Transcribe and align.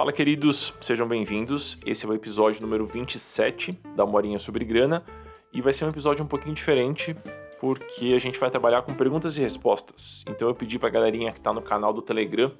Fala, 0.00 0.14
queridos, 0.14 0.72
sejam 0.80 1.06
bem-vindos. 1.06 1.76
Esse 1.84 2.06
é 2.06 2.08
o 2.08 2.14
episódio 2.14 2.62
número 2.62 2.86
27 2.86 3.72
da 3.94 4.06
Morinha 4.06 4.38
sobre 4.38 4.64
Grana 4.64 5.04
e 5.52 5.60
vai 5.60 5.74
ser 5.74 5.84
um 5.84 5.90
episódio 5.90 6.24
um 6.24 6.26
pouquinho 6.26 6.54
diferente 6.54 7.14
porque 7.60 8.14
a 8.16 8.18
gente 8.18 8.40
vai 8.40 8.50
trabalhar 8.50 8.80
com 8.80 8.94
perguntas 8.94 9.36
e 9.36 9.40
respostas. 9.42 10.24
Então 10.26 10.48
eu 10.48 10.54
pedi 10.54 10.78
para 10.78 10.88
a 10.88 10.90
galerinha 10.90 11.30
que 11.32 11.38
está 11.38 11.52
no 11.52 11.60
canal 11.60 11.92
do 11.92 12.00
Telegram 12.00 12.50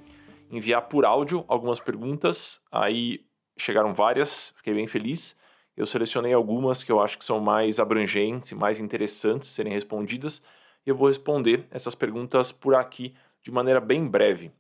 enviar 0.51 0.83
por 0.83 1.07
áudio 1.07 1.43
algumas 1.49 1.81
perguntas, 1.81 2.61
aí 2.71 3.25
chegaram 3.57 3.95
várias, 3.95 4.53
fiquei 4.59 4.75
bem 4.75 4.87
feliz. 4.87 5.35
Eu 5.75 5.87
selecionei 5.87 6.35
algumas 6.35 6.83
que 6.83 6.93
eu 6.93 7.01
acho 7.01 7.17
que 7.17 7.25
são 7.25 7.41
mais 7.41 7.81
abrangentes 7.81 8.51
e 8.51 8.55
mais 8.55 8.81
interessantes 8.81 9.49
serem 9.49 9.73
respondidas 9.73 10.43
e 10.87 10.91
eu 10.91 10.95
vou 10.95 11.09
responder 11.09 11.67
essas 11.71 11.95
perguntas 11.95 12.53
por 12.53 12.75
aqui 12.75 13.15
de 13.43 13.51
maneira 13.51 13.81
bem 13.81 14.07
breve. 14.07 14.53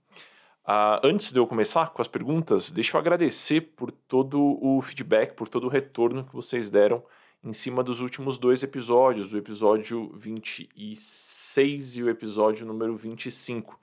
Uh, 0.66 1.00
antes 1.02 1.32
de 1.32 1.38
eu 1.38 1.46
começar 1.46 1.90
com 1.90 2.02
as 2.02 2.08
perguntas, 2.08 2.70
deixa 2.70 2.96
eu 2.96 3.00
agradecer 3.00 3.60
por 3.76 3.90
todo 3.90 4.58
o 4.62 4.80
feedback, 4.82 5.34
por 5.34 5.48
todo 5.48 5.64
o 5.64 5.70
retorno 5.70 6.24
que 6.24 6.34
vocês 6.34 6.70
deram 6.70 7.02
em 7.42 7.52
cima 7.52 7.82
dos 7.82 8.00
últimos 8.00 8.36
dois 8.38 8.62
episódios, 8.62 9.32
o 9.32 9.38
episódio 9.38 10.12
26 10.16 11.96
e 11.96 12.02
o 12.02 12.10
episódio 12.10 12.66
número 12.66 12.94
25. 12.96 13.80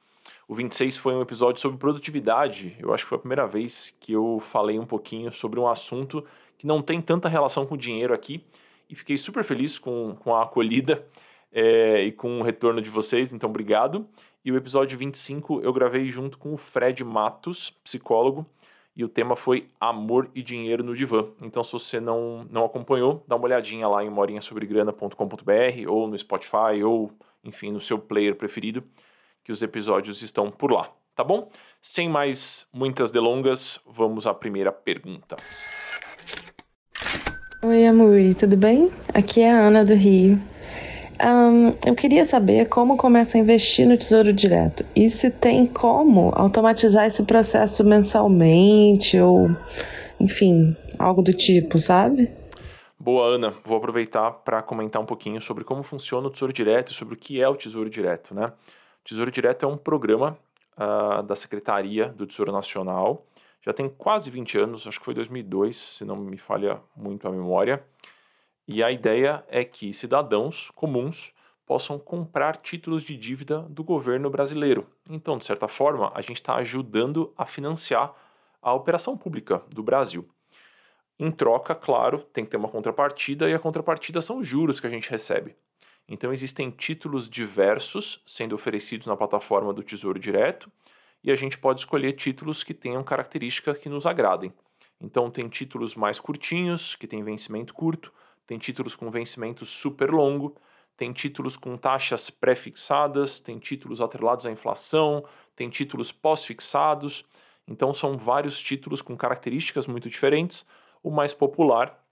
O 0.48 0.55
26 0.55 0.95
foi 0.95 1.13
um 1.13 1.22
episódio 1.22 1.59
sobre 1.59 1.77
produtividade. 1.77 2.78
Eu 2.80 2.94
acho 2.94 3.03
que 3.03 3.09
foi 3.09 3.17
a 3.17 3.22
primeira 3.22 3.48
vez 3.48 3.95
que 4.00 4.14
eu 4.14 4.39
falei 4.39 4.80
um 4.80 4.86
pouquinho 4.86 5.31
sobre 5.34 5.59
um 5.59 5.67
assunto 5.67 6.23
que 6.58 6.67
não 6.67 6.81
tem 6.81 7.02
tanta 7.02 7.28
relação 7.28 7.66
com 7.66 7.75
dinheiro 7.75 8.14
aqui 8.14 8.44
e 8.89 8.95
fiquei 8.95 9.17
super 9.17 9.44
feliz 9.44 9.78
com, 9.78 10.16
com 10.20 10.34
a 10.36 10.44
acolhida 10.44 11.05
é, 11.52 12.03
e 12.03 12.12
com 12.12 12.39
o 12.39 12.44
retorno 12.44 12.81
de 12.81 12.89
vocês, 12.89 13.34
então 13.34 13.50
obrigado. 13.50 14.08
E 14.48 14.52
o 14.52 14.56
episódio 14.56 14.98
25 14.98 15.59
eu 15.59 15.73
gravei 15.73 16.09
junto 16.09 16.38
com 16.38 16.53
o 16.53 16.58
Fred 16.58 17.03
Matos, 17.03 17.70
psicólogo, 17.84 18.45
e 18.95 19.03
o 19.03 19.09
tema 19.09 19.36
foi 19.36 19.67
Amor 19.78 20.31
e 20.34 20.42
Dinheiro 20.42 20.86
no 20.86 20.95
Divã. 20.95 21.28
Então, 21.42 21.62
se 21.66 21.73
você 21.73 22.00
não, 22.00 22.48
não 22.50 22.64
acompanhou, 22.64 23.22
dá 23.28 23.36
uma 23.36 23.44
olhadinha 23.44 23.90
lá 23.90 24.06
em 24.06 24.09
morinhasobregrana.com.br 24.09 25.90
ou 25.90 26.08
no 26.08 26.18
Spotify 26.18 26.81
ou, 26.81 27.12
enfim, 27.44 27.73
no 27.73 27.81
seu 27.81 28.00
player 28.00 28.38
preferido, 28.38 28.81
que 29.44 29.52
os 29.52 29.62
episódios 29.62 30.22
estão 30.22 30.50
por 30.50 30.72
lá, 30.72 30.94
tá 31.14 31.25
bom? 31.25 31.50
Sem 31.81 32.08
mais 32.08 32.66
muitas 32.72 33.12
delongas, 33.12 33.81
vamos 33.86 34.25
à 34.25 34.34
primeira 34.34 34.72
pergunta. 34.72 35.36
Oi, 37.66 37.86
amor, 37.86 38.14
tudo 38.40 38.56
bem? 38.56 38.94
Aqui 39.14 39.42
é 39.42 39.52
a 39.52 39.68
Ana 39.68 39.84
do 39.84 39.94
Rio. 39.94 40.42
Um, 41.23 41.76
eu 41.86 41.96
queria 41.96 42.26
saber 42.26 42.70
como 42.70 42.96
começa 42.96 43.38
a 43.38 43.42
investir 43.42 43.88
no 43.88 43.98
Tesouro 43.98 44.32
Direto 44.32 44.86
e 44.96 45.10
se 45.10 45.32
tem 45.32 45.66
como 45.66 46.32
automatizar 46.36 47.06
esse 47.06 47.26
processo 47.26 47.84
mensalmente 47.84 49.20
ou, 49.20 49.50
enfim, 50.20 50.78
algo 51.00 51.24
do 51.24 51.34
tipo, 51.34 51.80
sabe? 51.80 52.32
Boa, 53.00 53.26
Ana. 53.26 53.54
Vou 53.64 53.78
aproveitar 53.78 54.30
para 54.32 54.62
comentar 54.62 55.02
um 55.02 55.06
pouquinho 55.06 55.42
sobre 55.42 55.64
como 55.64 55.82
funciona 55.82 56.28
o 56.28 56.30
Tesouro 56.30 56.54
Direto 56.54 56.92
e 56.92 56.96
sobre 56.96 57.16
o 57.16 57.18
que 57.18 57.42
é 57.42 57.48
o 57.48 57.56
Tesouro 57.56 57.90
Direto, 57.90 58.36
né? 58.36 58.48
O 58.48 59.04
Tesouro 59.08 59.31
Direto 59.31 59.66
é 59.66 59.68
um 59.68 59.78
programa 59.78 60.38
uh, 60.78 61.24
da 61.24 61.36
Secretaria 61.36 62.09
do 62.09 62.28
Tesouro 62.28 62.52
Nacional. 62.52 63.26
Já 63.62 63.74
tem 63.74 63.90
quase 63.90 64.30
20 64.30 64.59
anos, 64.59 64.88
acho 64.88 65.00
que 65.00 65.06
foi 65.06 65.14
2002, 65.14 65.76
se 65.76 66.06
não 66.06 66.16
me 66.16 66.38
falha 66.38 66.80
muito 66.96 67.28
a 67.28 67.31
memória. 67.31 67.84
E 68.68 68.84
a 68.84 68.92
ideia 68.92 69.46
é 69.48 69.64
que 69.64 69.94
cidadãos 69.94 70.70
comuns 70.76 71.34
possam 71.66 71.98
comprar 71.98 72.58
títulos 72.58 73.04
de 73.04 73.16
dívida 73.16 73.59
do 73.70 73.84
governo 73.84 74.30
brasileiro. 74.30 74.88
Então, 75.09 75.38
de 75.38 75.46
certa 75.46 75.68
forma, 75.68 76.12
a 76.14 76.22
gente 76.22 76.38
está 76.38 76.56
ajudando 76.56 77.34
a 77.38 77.46
financiar 77.46 78.14
a 78.62 78.74
operação 78.74 79.18
pública 79.18 79.62
do 79.69 79.84
Brasil. 79.84 80.28
Em 81.19 81.31
troca, 81.31 81.74
claro, 81.74 82.19
tem 82.34 82.44
que 82.44 82.52
ter 82.52 82.58
uma 82.58 82.69
contrapartida 82.69 83.50
e 83.50 83.53
a 83.53 83.59
contrapartida 83.59 84.22
são 84.22 84.40
os 84.40 84.47
juros 84.47 84.80
que 84.80 84.88
a 84.88 84.90
gente 84.90 85.09
recebe. 85.09 85.56
Então, 86.08 86.31
existem 86.31 86.70
títulos 86.70 87.30
diversos 87.30 88.22
sendo 88.25 88.56
oferecidos 88.56 89.08
na 89.08 89.18
plataforma 89.18 89.74
do 89.74 89.84
Tesouro 89.84 90.20
Direto 90.20 90.72
e 91.24 91.31
a 91.31 91.36
gente 91.36 91.58
pode 91.58 91.81
escolher 91.81 92.14
títulos 92.14 92.64
que 92.64 92.74
tenham 92.74 93.03
características 93.03 93.78
que 93.78 93.90
nos 93.90 94.06
agradem. 94.06 94.53
Então, 95.02 95.30
tem 95.30 95.50
títulos 95.50 95.96
mais 95.96 96.20
curtinhos, 96.20 96.96
que 96.96 97.08
têm 97.08 97.24
vencimento 97.24 97.74
curto, 97.74 98.14
tem 98.47 98.58
títulos 98.58 98.96
com 98.96 99.12
vencimento 99.12 99.66
super 99.66 100.09
longo, 100.09 100.56
tem 100.96 101.13
títulos 101.13 101.56
com 101.56 101.78
taxas 101.78 102.30
pré-fixadas, 102.31 103.40
tem 103.40 103.59
títulos 103.59 104.02
atrelados 104.02 104.47
à 104.47 104.52
inflação, 104.52 105.24
tem 105.56 105.69
títulos 105.69 106.12
pós-fixados. 106.12 107.24
Então 107.68 107.94
são 107.94 108.18
vários 108.18 108.59
títulos 108.59 109.02
com 109.02 109.16
características 109.16 109.85
muito 109.85 110.09
diferentes. 110.09 110.66
O 111.03 111.12
mais 111.12 111.34
popular 111.34 112.03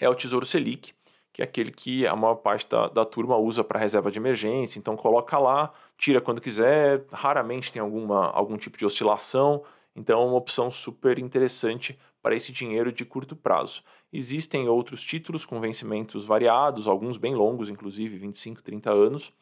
é 0.00 0.08
o 0.08 0.14
Tesouro 0.14 0.46
Selic, 0.46 0.94
que 1.32 1.42
é 1.42 1.44
aquele 1.44 1.70
que 1.70 2.06
a 2.06 2.16
maior 2.16 2.36
parte 2.36 2.68
da, 2.68 2.88
da 2.88 3.04
turma 3.04 3.36
usa 3.36 3.62
para 3.62 3.78
reserva 3.78 4.10
de 4.10 4.18
emergência. 4.18 4.78
Então 4.78 4.96
coloca 4.96 5.38
lá, 5.38 5.72
tira 5.96 6.20
quando 6.20 6.40
quiser, 6.40 7.04
raramente 7.12 7.70
tem 7.70 7.80
alguma, 7.80 8.30
algum 8.30 8.56
tipo 8.56 8.78
de 8.78 8.86
oscilação. 8.86 9.62
Então 9.94 10.22
é 10.22 10.24
uma 10.24 10.36
opção 10.36 10.70
super 10.70 11.18
interessante 11.18 11.96
para 12.28 12.36
esse 12.36 12.52
dinheiro 12.52 12.92
de 12.92 13.06
curto 13.06 13.34
prazo. 13.34 13.82
Existem 14.12 14.68
outros 14.68 15.02
títulos 15.02 15.46
com 15.46 15.58
vencimentos 15.62 16.26
variados, 16.26 16.86
alguns 16.86 17.16
bem 17.16 17.34
longos, 17.34 17.70
inclusive 17.70 18.18
25, 18.18 18.62
30 18.62 18.92
anos, 18.92 19.32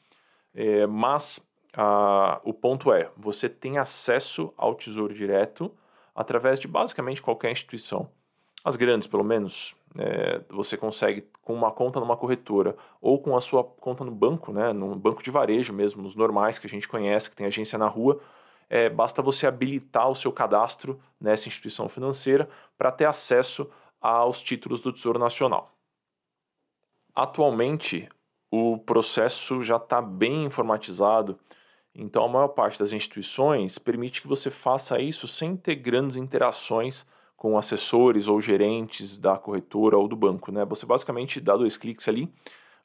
é, 0.54 0.86
mas 0.86 1.44
ah, 1.76 2.40
o 2.44 2.54
ponto 2.54 2.92
é: 2.92 3.10
você 3.16 3.48
tem 3.48 3.76
acesso 3.76 4.54
ao 4.56 4.72
Tesouro 4.72 5.12
Direto 5.12 5.72
através 6.14 6.60
de 6.60 6.68
basicamente 6.68 7.20
qualquer 7.20 7.50
instituição. 7.50 8.08
As 8.64 8.76
grandes, 8.76 9.08
pelo 9.08 9.24
menos, 9.24 9.74
é, 9.98 10.42
você 10.48 10.76
consegue 10.76 11.24
com 11.42 11.54
uma 11.54 11.72
conta 11.72 11.98
numa 11.98 12.16
corretora 12.16 12.76
ou 13.00 13.20
com 13.20 13.36
a 13.36 13.40
sua 13.40 13.64
conta 13.64 14.04
no 14.04 14.12
banco, 14.12 14.52
né, 14.52 14.72
no 14.72 14.94
banco 14.94 15.24
de 15.24 15.30
varejo 15.32 15.72
mesmo, 15.72 16.04
nos 16.04 16.14
normais 16.14 16.56
que 16.56 16.68
a 16.68 16.70
gente 16.70 16.86
conhece, 16.86 17.30
que 17.30 17.34
tem 17.34 17.48
agência 17.48 17.76
na 17.76 17.88
rua, 17.88 18.20
é, 18.68 18.88
basta 18.88 19.22
você 19.22 19.46
habilitar 19.46 20.08
o 20.08 20.14
seu 20.14 20.32
cadastro 20.32 21.00
nessa 21.20 21.48
instituição 21.48 21.88
financeira 21.88 22.48
para 22.76 22.92
ter 22.92 23.04
acesso 23.04 23.70
aos 24.00 24.42
títulos 24.42 24.80
do 24.80 24.92
Tesouro 24.92 25.18
Nacional. 25.18 25.72
Atualmente, 27.14 28.08
o 28.50 28.78
processo 28.78 29.62
já 29.62 29.76
está 29.76 30.02
bem 30.02 30.44
informatizado, 30.44 31.38
então 31.94 32.24
a 32.24 32.28
maior 32.28 32.48
parte 32.48 32.78
das 32.78 32.92
instituições 32.92 33.78
permite 33.78 34.20
que 34.20 34.28
você 34.28 34.50
faça 34.50 35.00
isso 35.00 35.26
sem 35.26 35.56
ter 35.56 35.76
grandes 35.76 36.16
interações 36.16 37.06
com 37.36 37.56
assessores 37.56 38.28
ou 38.28 38.40
gerentes 38.40 39.18
da 39.18 39.36
corretora 39.38 39.96
ou 39.96 40.08
do 40.08 40.16
banco. 40.16 40.50
Né? 40.50 40.64
Você 40.64 40.86
basicamente 40.86 41.40
dá 41.40 41.56
dois 41.56 41.76
cliques 41.76 42.08
ali, 42.08 42.32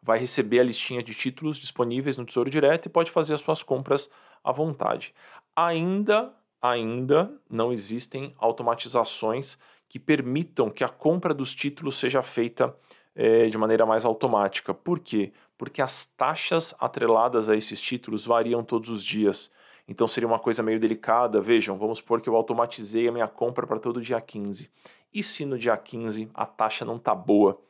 vai 0.02 0.18
receber 0.18 0.60
a 0.60 0.64
listinha 0.64 1.04
de 1.04 1.14
títulos 1.14 1.58
disponíveis 1.58 2.18
no 2.18 2.26
Tesouro 2.26 2.50
Direto 2.50 2.86
e 2.86 2.90
pode 2.90 3.12
fazer 3.12 3.34
as 3.34 3.42
suas 3.42 3.64
compras 3.64 4.10
à 4.44 4.52
vontade. 4.52 5.14
Ainda, 5.56 6.34
ainda 6.62 7.34
não 7.50 7.74
existem 7.74 8.34
automatizações 8.38 9.58
que 9.90 10.00
permitam 10.00 10.70
que 10.70 10.84
a 10.84 10.90
compra 10.90 11.34
dos 11.34 11.54
títulos 11.54 12.00
seja 12.00 12.24
feita 12.24 12.76
é, 13.14 13.48
de 13.48 13.58
maneira 13.58 13.86
mais 13.86 14.06
automática. 14.06 14.74
Por 14.74 15.00
quê? 15.00 15.34
Porque 15.58 15.82
as 15.82 16.06
taxas 16.06 16.74
atreladas 16.80 17.50
a 17.50 17.56
esses 17.56 17.82
títulos 17.82 18.26
variam 18.26 18.64
todos 18.64 18.90
os 18.90 19.04
dias. 19.04 19.52
Então 19.88 20.08
seria 20.08 20.28
uma 20.28 20.40
coisa 20.40 20.64
meio 20.64 20.80
delicada. 20.80 21.42
Vejam, 21.42 21.78
vamos 21.78 21.98
supor 21.98 22.22
que 22.22 22.30
eu 22.30 22.36
automatizei 22.36 23.08
a 23.08 23.12
minha 23.12 23.28
compra 23.28 23.68
para 23.68 23.80
todo 23.80 24.02
dia 24.02 24.22
15. 24.22 24.72
E 25.14 25.22
se 25.22 25.46
no 25.46 25.58
dia 25.58 25.76
15 25.76 26.30
a 26.34 26.46
taxa 26.46 26.86
não 26.86 26.96
está 26.96 27.14
boa? 27.14 27.62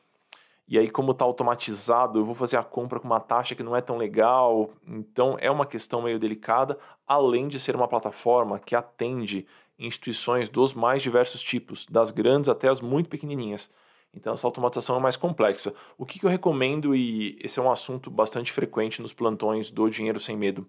E 0.72 0.78
aí, 0.78 0.88
como 0.88 1.12
está 1.12 1.22
automatizado, 1.22 2.18
eu 2.18 2.24
vou 2.24 2.34
fazer 2.34 2.56
a 2.56 2.62
compra 2.62 2.98
com 2.98 3.04
uma 3.04 3.20
taxa 3.20 3.54
que 3.54 3.62
não 3.62 3.76
é 3.76 3.82
tão 3.82 3.98
legal. 3.98 4.70
Então, 4.88 5.36
é 5.38 5.50
uma 5.50 5.66
questão 5.66 6.00
meio 6.00 6.18
delicada, 6.18 6.78
além 7.06 7.46
de 7.46 7.60
ser 7.60 7.76
uma 7.76 7.86
plataforma 7.86 8.58
que 8.58 8.74
atende 8.74 9.46
instituições 9.78 10.48
dos 10.48 10.72
mais 10.72 11.02
diversos 11.02 11.42
tipos, 11.42 11.84
das 11.84 12.10
grandes 12.10 12.48
até 12.48 12.70
as 12.70 12.80
muito 12.80 13.10
pequenininhas. 13.10 13.70
Então, 14.14 14.32
essa 14.32 14.46
automatização 14.46 14.96
é 14.96 14.98
mais 14.98 15.14
complexa. 15.14 15.74
O 15.98 16.06
que, 16.06 16.18
que 16.18 16.24
eu 16.24 16.30
recomendo, 16.30 16.96
e 16.96 17.36
esse 17.42 17.60
é 17.60 17.62
um 17.62 17.70
assunto 17.70 18.10
bastante 18.10 18.50
frequente 18.50 19.02
nos 19.02 19.12
plantões 19.12 19.70
do 19.70 19.90
Dinheiro 19.90 20.18
Sem 20.18 20.38
Medo, 20.38 20.66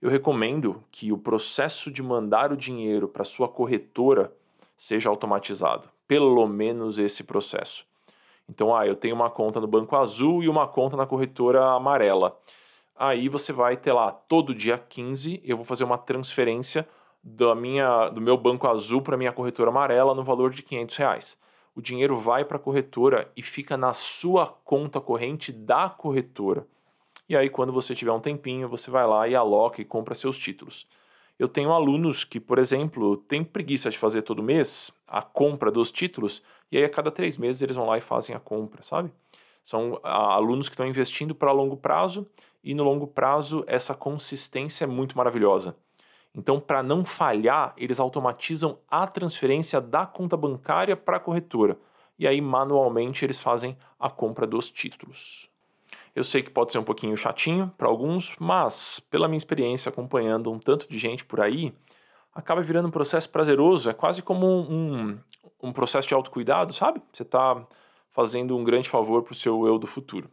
eu 0.00 0.08
recomendo 0.08 0.82
que 0.90 1.12
o 1.12 1.18
processo 1.18 1.90
de 1.90 2.02
mandar 2.02 2.50
o 2.50 2.56
dinheiro 2.56 3.06
para 3.06 3.26
sua 3.26 3.46
corretora 3.46 4.32
seja 4.78 5.10
automatizado. 5.10 5.90
Pelo 6.08 6.46
menos 6.46 6.96
esse 6.96 7.22
processo. 7.22 7.84
Então, 8.48 8.74
ah, 8.74 8.86
eu 8.86 8.94
tenho 8.94 9.14
uma 9.14 9.30
conta 9.30 9.60
no 9.60 9.66
Banco 9.66 9.96
Azul 9.96 10.42
e 10.42 10.48
uma 10.48 10.68
conta 10.68 10.96
na 10.96 11.06
corretora 11.06 11.64
amarela. 11.72 12.38
Aí 12.96 13.28
você 13.28 13.52
vai 13.52 13.76
ter 13.76 13.92
lá, 13.92 14.12
todo 14.12 14.54
dia 14.54 14.78
15, 14.78 15.40
eu 15.44 15.56
vou 15.56 15.64
fazer 15.64 15.84
uma 15.84 15.98
transferência 15.98 16.86
da 17.22 17.54
minha, 17.54 18.08
do 18.10 18.20
meu 18.20 18.36
Banco 18.36 18.68
Azul 18.68 19.00
para 19.00 19.16
minha 19.16 19.32
corretora 19.32 19.70
amarela 19.70 20.14
no 20.14 20.22
valor 20.22 20.50
de 20.50 20.62
500 20.62 20.96
reais. 20.96 21.38
O 21.74 21.82
dinheiro 21.82 22.20
vai 22.20 22.44
para 22.44 22.56
a 22.56 22.60
corretora 22.60 23.32
e 23.36 23.42
fica 23.42 23.76
na 23.76 23.92
sua 23.92 24.46
conta 24.46 25.00
corrente 25.00 25.50
da 25.50 25.88
corretora. 25.88 26.66
E 27.28 27.36
aí, 27.36 27.48
quando 27.48 27.72
você 27.72 27.94
tiver 27.94 28.12
um 28.12 28.20
tempinho, 28.20 28.68
você 28.68 28.90
vai 28.90 29.06
lá 29.06 29.26
e 29.26 29.34
aloca 29.34 29.80
e 29.80 29.84
compra 29.84 30.14
seus 30.14 30.38
títulos. 30.38 30.86
Eu 31.38 31.48
tenho 31.48 31.72
alunos 31.72 32.22
que, 32.22 32.38
por 32.38 32.58
exemplo, 32.58 33.16
têm 33.16 33.42
preguiça 33.42 33.90
de 33.90 33.98
fazer 33.98 34.22
todo 34.22 34.42
mês 34.42 34.92
a 35.06 35.20
compra 35.20 35.70
dos 35.70 35.90
títulos, 35.90 36.42
e 36.70 36.78
aí 36.78 36.84
a 36.84 36.88
cada 36.88 37.10
três 37.10 37.36
meses 37.36 37.60
eles 37.60 37.76
vão 37.76 37.86
lá 37.86 37.98
e 37.98 38.00
fazem 38.00 38.34
a 38.34 38.40
compra, 38.40 38.82
sabe? 38.82 39.12
São 39.64 39.98
ah, 40.02 40.34
alunos 40.34 40.68
que 40.68 40.74
estão 40.74 40.86
investindo 40.86 41.34
para 41.34 41.50
longo 41.50 41.76
prazo, 41.76 42.26
e 42.62 42.74
no 42.74 42.84
longo 42.84 43.06
prazo 43.06 43.64
essa 43.66 43.94
consistência 43.94 44.84
é 44.84 44.86
muito 44.86 45.16
maravilhosa. 45.16 45.76
Então, 46.34 46.58
para 46.58 46.82
não 46.82 47.04
falhar, 47.04 47.72
eles 47.76 48.00
automatizam 48.00 48.78
a 48.88 49.06
transferência 49.06 49.80
da 49.80 50.04
conta 50.04 50.36
bancária 50.36 50.96
para 50.96 51.16
a 51.16 51.20
corretora. 51.20 51.78
E 52.18 52.26
aí, 52.26 52.40
manualmente, 52.40 53.24
eles 53.24 53.38
fazem 53.38 53.76
a 53.98 54.10
compra 54.10 54.46
dos 54.46 54.68
títulos. 54.70 55.48
Eu 56.14 56.22
sei 56.22 56.42
que 56.42 56.50
pode 56.50 56.72
ser 56.72 56.78
um 56.78 56.84
pouquinho 56.84 57.16
chatinho 57.16 57.72
para 57.76 57.88
alguns, 57.88 58.36
mas 58.38 59.00
pela 59.10 59.26
minha 59.26 59.38
experiência 59.38 59.88
acompanhando 59.88 60.50
um 60.52 60.58
tanto 60.58 60.88
de 60.88 60.96
gente 60.96 61.24
por 61.24 61.40
aí, 61.40 61.72
acaba 62.32 62.62
virando 62.62 62.88
um 62.88 62.90
processo 62.90 63.28
prazeroso. 63.28 63.90
É 63.90 63.92
quase 63.92 64.22
como 64.22 64.46
um, 64.46 65.18
um 65.62 65.72
processo 65.72 66.06
de 66.06 66.14
autocuidado, 66.14 66.72
sabe? 66.72 67.02
Você 67.12 67.22
está 67.22 67.66
fazendo 68.12 68.56
um 68.56 68.62
grande 68.62 68.88
favor 68.88 69.22
para 69.22 69.32
o 69.32 69.34
seu 69.34 69.66
eu 69.66 69.78
do 69.78 69.86
futuro. 69.86 70.30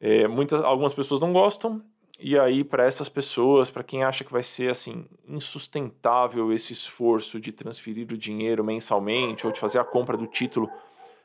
É, 0.00 0.26
muitas, 0.26 0.62
algumas 0.64 0.92
pessoas 0.92 1.20
não 1.20 1.32
gostam, 1.32 1.80
e 2.18 2.38
aí 2.38 2.62
para 2.64 2.84
essas 2.84 3.08
pessoas, 3.08 3.70
para 3.70 3.84
quem 3.84 4.04
acha 4.04 4.24
que 4.24 4.32
vai 4.32 4.42
ser 4.42 4.70
assim 4.70 5.06
insustentável 5.28 6.52
esse 6.52 6.72
esforço 6.72 7.40
de 7.40 7.52
transferir 7.52 8.06
o 8.12 8.18
dinheiro 8.18 8.64
mensalmente 8.64 9.46
ou 9.46 9.52
de 9.52 9.60
fazer 9.60 9.78
a 9.78 9.84
compra 9.84 10.16
do 10.16 10.26
título 10.26 10.68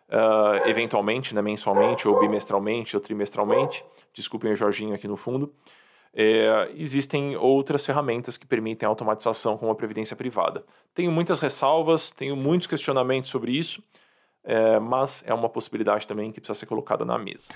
uh, 0.09 0.67
eventualmente, 0.67 1.33
né, 1.33 1.41
mensalmente, 1.41 2.07
ou 2.07 2.19
bimestralmente, 2.19 2.95
ou 2.95 3.01
trimestralmente. 3.01 3.83
Desculpem 4.13 4.51
o 4.51 4.55
Jorginho 4.55 4.93
aqui 4.93 5.07
no 5.07 5.15
fundo. 5.15 5.53
É, 6.13 6.71
existem 6.75 7.37
outras 7.37 7.85
ferramentas 7.85 8.35
que 8.35 8.45
permitem 8.45 8.85
a 8.85 8.89
automatização 8.89 9.57
com 9.57 9.69
a 9.69 9.75
previdência 9.75 10.15
privada. 10.15 10.63
Tenho 10.93 11.11
muitas 11.11 11.39
ressalvas, 11.39 12.11
tenho 12.11 12.35
muitos 12.35 12.67
questionamentos 12.67 13.29
sobre 13.29 13.51
isso, 13.51 13.83
é, 14.43 14.79
mas 14.79 15.23
é 15.25 15.33
uma 15.33 15.47
possibilidade 15.47 16.07
também 16.07 16.31
que 16.31 16.41
precisa 16.41 16.59
ser 16.59 16.65
colocada 16.65 17.05
na 17.05 17.17
mesa. 17.17 17.49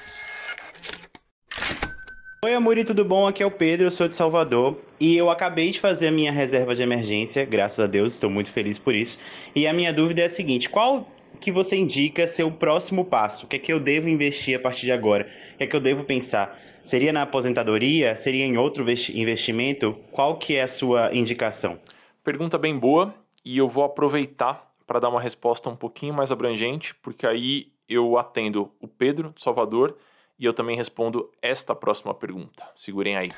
Oi, 2.43 2.53
Amuri, 2.53 2.83
tudo 2.83 3.05
bom? 3.05 3.25
Aqui 3.25 3.41
é 3.41 3.45
o 3.45 3.51
Pedro, 3.51 3.87
eu 3.87 3.91
sou 3.91 4.05
de 4.05 4.13
Salvador 4.13 4.77
e 4.99 5.15
eu 5.15 5.29
acabei 5.29 5.69
de 5.69 5.79
fazer 5.79 6.09
a 6.09 6.11
minha 6.11 6.31
reserva 6.31 6.75
de 6.75 6.83
emergência, 6.83 7.45
graças 7.45 7.79
a 7.79 7.87
Deus, 7.87 8.15
estou 8.15 8.29
muito 8.29 8.51
feliz 8.51 8.77
por 8.77 8.93
isso. 8.93 9.17
E 9.55 9.65
a 9.65 9.73
minha 9.73 9.93
dúvida 9.93 10.21
é 10.21 10.25
a 10.25 10.29
seguinte: 10.29 10.69
qual 10.69 11.07
que 11.43 11.51
você 11.51 11.75
indica 11.75 12.25
ser 12.25 12.43
o 12.43 12.51
próximo 12.51 13.03
passo? 13.03 13.45
O 13.45 13.49
que 13.49 13.57
é 13.57 13.59
que 13.59 13.73
eu 13.73 13.77
devo 13.77 14.07
investir 14.07 14.55
a 14.55 14.59
partir 14.59 14.85
de 14.85 14.93
agora? 14.93 15.29
O 15.53 15.57
que 15.57 15.65
é 15.65 15.67
que 15.67 15.75
eu 15.75 15.81
devo 15.81 16.05
pensar? 16.05 16.57
Seria 16.85 17.11
na 17.11 17.23
aposentadoria? 17.23 18.15
Seria 18.15 18.45
em 18.45 18.57
outro 18.57 18.81
investimento? 19.13 19.93
Qual 20.09 20.37
que 20.37 20.55
é 20.55 20.63
a 20.63 20.67
sua 20.69 21.13
indicação? 21.13 21.77
Pergunta 22.23 22.57
bem 22.57 22.79
boa 22.79 23.13
e 23.43 23.57
eu 23.57 23.67
vou 23.67 23.83
aproveitar 23.83 24.71
para 24.87 25.01
dar 25.01 25.09
uma 25.09 25.19
resposta 25.19 25.69
um 25.69 25.75
pouquinho 25.75 26.13
mais 26.13 26.31
abrangente, 26.31 26.95
porque 26.95 27.27
aí 27.27 27.73
eu 27.89 28.17
atendo 28.17 28.71
o 28.79 28.87
Pedro 28.87 29.33
de 29.35 29.43
Salvador 29.43 29.97
e 30.39 30.45
eu 30.45 30.53
também 30.53 30.77
respondo 30.77 31.29
esta 31.41 31.75
próxima 31.75 32.13
pergunta. 32.13 32.63
Segurem 32.73 33.17
aí. 33.17 33.29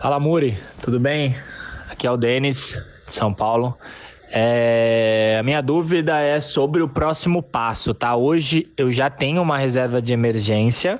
Fala 0.00 0.20
Muri, 0.20 0.56
tudo 0.80 1.00
bem? 1.00 1.34
Aqui 1.88 2.06
é 2.06 2.10
o 2.12 2.16
Denis, 2.16 2.76
de 3.06 3.12
São 3.12 3.34
Paulo. 3.34 3.76
É, 4.34 5.36
a 5.38 5.42
minha 5.42 5.60
dúvida 5.60 6.18
é 6.18 6.40
sobre 6.40 6.80
o 6.80 6.88
próximo 6.88 7.42
passo, 7.42 7.92
tá? 7.92 8.16
Hoje 8.16 8.66
eu 8.78 8.90
já 8.90 9.10
tenho 9.10 9.42
uma 9.42 9.58
reserva 9.58 10.00
de 10.00 10.14
emergência. 10.14 10.98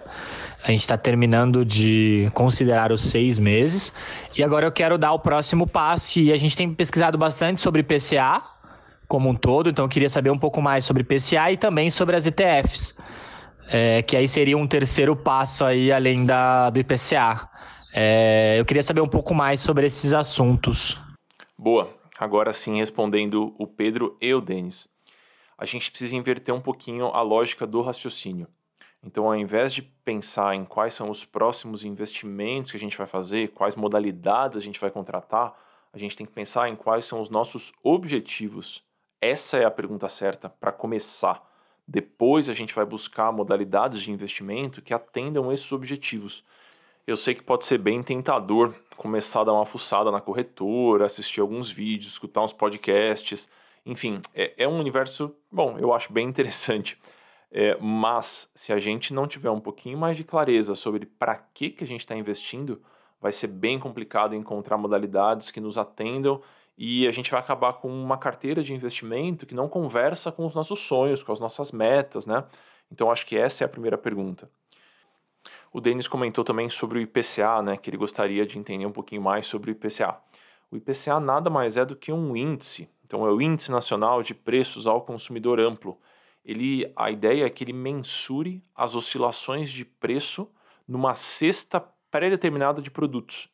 A 0.63 0.71
gente 0.71 0.81
está 0.81 0.99
terminando 0.99 1.65
de 1.65 2.31
considerar 2.35 2.93
os 2.93 3.01
seis 3.01 3.39
meses. 3.39 3.91
E 4.37 4.45
agora 4.45 4.67
eu 4.67 4.73
quero 4.73 4.99
dar 4.99 5.13
o 5.13 5.19
próximo 5.19 5.67
passo. 5.67 6.21
E 6.21 6.31
a 6.31 6.37
gente 6.37 6.55
tem 6.55 6.75
pesquisado 6.75 7.17
bastante 7.17 7.59
sobre 7.59 7.83
PCA 7.83 8.43
como 9.09 9.31
um 9.31 9.35
todo. 9.35 9.71
Então 9.71 9.87
eu 9.87 9.89
queria 9.89 10.11
saber 10.11 10.31
um 10.31 10.39
pouco 10.39 10.61
mais 10.61 10.85
sobre 10.85 11.03
PCA 11.03 11.51
e 11.51 11.57
também 11.57 11.89
sobre 11.89 12.15
as 12.15 12.27
ETFs. 12.27 12.95
É, 13.67 14.03
que 14.03 14.15
aí 14.15 14.29
seria 14.29 14.59
um 14.59 14.67
terceiro 14.67 15.17
passo 15.17 15.65
aí 15.65 15.91
além 15.91 16.27
da, 16.27 16.69
do 16.69 16.79
IPCA. 16.79 17.49
É, 17.95 18.57
eu 18.59 18.65
queria 18.67 18.83
saber 18.83 19.01
um 19.01 19.09
pouco 19.09 19.35
mais 19.35 19.63
sobre 19.63 19.87
esses 19.87 20.13
assuntos. 20.13 21.01
Boa. 21.59 22.02
Agora 22.23 22.53
sim, 22.53 22.77
respondendo 22.77 23.53
o 23.59 23.67
Pedro 23.67 24.17
e 24.21 24.33
o 24.33 24.41
Denis. 24.41 24.89
A 25.59 25.67
gente 25.67 25.91
precisa 25.91 26.15
inverter 26.15 26.55
um 26.55 26.61
pouquinho 26.61 27.07
a 27.07 27.21
lógica 27.21 27.67
do 27.67 27.83
raciocínio. 27.83 28.47
Então, 29.03 29.27
ao 29.27 29.35
invés 29.35 29.75
de 29.75 29.83
pensar 29.83 30.55
em 30.55 30.65
quais 30.65 30.95
são 30.95 31.11
os 31.11 31.25
próximos 31.25 31.83
investimentos 31.83 32.71
que 32.71 32.77
a 32.77 32.81
gente 32.81 32.97
vai 32.97 33.09
fazer, 33.09 33.49
quais 33.49 33.75
modalidades 33.75 34.57
a 34.57 34.61
gente 34.61 34.79
vai 34.79 34.89
contratar, 34.89 35.53
a 35.93 35.99
gente 35.99 36.17
tem 36.17 36.25
que 36.25 36.33
pensar 36.33 36.69
em 36.69 36.77
quais 36.77 37.07
são 37.07 37.21
os 37.21 37.29
nossos 37.29 37.73
objetivos. 37.83 38.85
Essa 39.21 39.57
é 39.57 39.65
a 39.65 39.71
pergunta 39.71 40.09
certa 40.09 40.49
para 40.49 40.71
começar. 40.71 41.43
Depois 41.89 42.49
a 42.49 42.55
gente 42.55 42.73
vai 42.73 42.85
buscar 42.85 43.33
modalidades 43.33 44.01
de 44.01 44.13
investimento 44.13 44.81
que 44.81 44.95
atendam 44.95 45.51
esses 45.51 45.73
objetivos. 45.73 46.45
Eu 47.05 47.17
sei 47.17 47.35
que 47.35 47.43
pode 47.43 47.65
ser 47.65 47.79
bem 47.79 48.01
tentador 48.03 48.75
começar 48.97 49.41
a 49.41 49.45
dar 49.45 49.53
uma 49.53 49.67
fuçada 49.67 50.11
na 50.13 50.21
corretora, 50.21 51.05
assistir 51.05 51.41
alguns 51.41 51.69
vídeos, 51.69 52.13
escutar 52.13 52.43
uns 52.43 52.53
podcasts. 52.53 53.49
Enfim, 53.85 54.21
é, 54.33 54.55
é 54.57 54.69
um 54.69 54.79
universo, 54.79 55.35
bom, 55.51 55.77
eu 55.79 55.93
acho 55.93 56.13
bem 56.13 56.27
interessante. 56.29 56.99
É, 57.55 57.77
mas 57.79 58.51
se 58.55 58.73
a 58.73 58.79
gente 58.79 59.13
não 59.13 59.27
tiver 59.27 59.51
um 59.51 59.61
pouquinho 59.61 59.99
mais 59.99 60.17
de 60.17 60.25
clareza 60.25 60.75
sobre 60.75 61.05
para 61.05 61.37
que, 61.37 61.69
que 61.69 61.85
a 61.85 61.87
gente 61.87 62.01
está 62.01 62.17
investindo, 62.17 62.81
vai 63.21 63.31
ser 63.31 63.49
bem 63.49 63.79
complicado 63.79 64.35
encontrar 64.35 64.79
modalidades 64.79 65.51
que 65.51 65.61
nos 65.61 65.77
atendam 65.77 66.41
e 66.79 67.07
a 67.07 67.11
gente 67.11 67.31
vai 67.31 67.39
acabar 67.39 67.75
com 67.75 67.89
uma 67.89 68.17
carteira 68.17 68.63
de 68.63 68.73
investimento 68.73 69.45
que 69.45 69.55
não 69.55 69.69
conversa 69.69 70.33
com 70.33 70.47
os 70.47 70.55
nossos 70.55 70.79
sonhos, 70.79 71.23
com 71.23 71.31
as 71.31 71.39
nossas 71.39 71.73
metas, 71.73 72.25
né? 72.25 72.43
Então 72.91 73.11
acho 73.11 73.27
que 73.27 73.37
essa 73.37 73.63
é 73.63 73.67
a 73.67 73.69
primeira 73.69 73.99
pergunta. 73.99 74.49
O 75.73 75.81
Denis 75.81 76.07
comentou 76.07 76.45
também 76.45 76.69
sobre 76.69 76.99
o 76.99 77.01
IPCA, 77.01 77.63
né, 77.63 77.77
que 77.79 77.89
ele 77.89 77.97
gostaria 77.97 78.45
de 78.45 78.59
entender 78.59 78.85
um 78.85 78.93
pouquinho 78.93 79.23
mais 79.23 79.47
sobre 79.47 79.71
o 79.71 79.73
IPCA. 79.73 80.21
O 80.71 80.77
IPCA 80.77 81.19
nada 81.19 81.49
mais 81.49 81.77
é 81.79 81.85
do 81.85 81.97
que 81.97 82.13
um 82.13 82.37
índice, 82.37 82.91
então 83.05 83.27
é 83.27 83.31
o 83.31 83.41
Índice 83.41 83.71
Nacional 83.71 84.23
de 84.23 84.35
Preços 84.35 84.87
ao 84.87 85.03
Consumidor 85.03 85.59
Amplo. 85.59 85.99
Ele, 86.45 86.91
a 86.95 87.11
ideia 87.11 87.47
é 87.47 87.51
que 87.51 87.65
ele 87.65 87.73
mensure 87.73 88.63
as 88.75 88.95
oscilações 88.95 89.71
de 89.71 89.85
preço 89.85 90.49
numa 90.87 91.15
cesta 91.15 91.81
pré-determinada 92.11 92.83
de 92.83 92.91
produtos. 92.91 93.49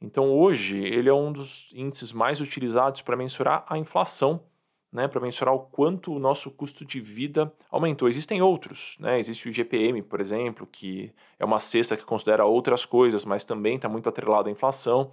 Então 0.00 0.30
hoje 0.30 0.78
ele 0.78 1.10
é 1.10 1.14
um 1.14 1.30
dos 1.30 1.68
índices 1.74 2.12
mais 2.12 2.40
utilizados 2.40 3.02
para 3.02 3.16
mensurar 3.16 3.64
a 3.68 3.76
inflação 3.76 4.42
né, 4.92 5.06
para 5.06 5.20
mensurar 5.20 5.54
o 5.54 5.60
quanto 5.60 6.12
o 6.12 6.18
nosso 6.18 6.50
custo 6.50 6.84
de 6.84 7.00
vida 7.00 7.52
aumentou. 7.70 8.08
Existem 8.08 8.42
outros, 8.42 8.96
né? 8.98 9.18
existe 9.18 9.46
o 9.46 9.50
IGPM, 9.50 10.02
por 10.02 10.20
exemplo, 10.20 10.66
que 10.66 11.12
é 11.38 11.44
uma 11.44 11.60
cesta 11.60 11.96
que 11.96 12.04
considera 12.04 12.44
outras 12.44 12.84
coisas, 12.84 13.24
mas 13.24 13.44
também 13.44 13.76
está 13.76 13.88
muito 13.88 14.08
atrelado 14.08 14.48
à 14.48 14.52
inflação. 14.52 15.12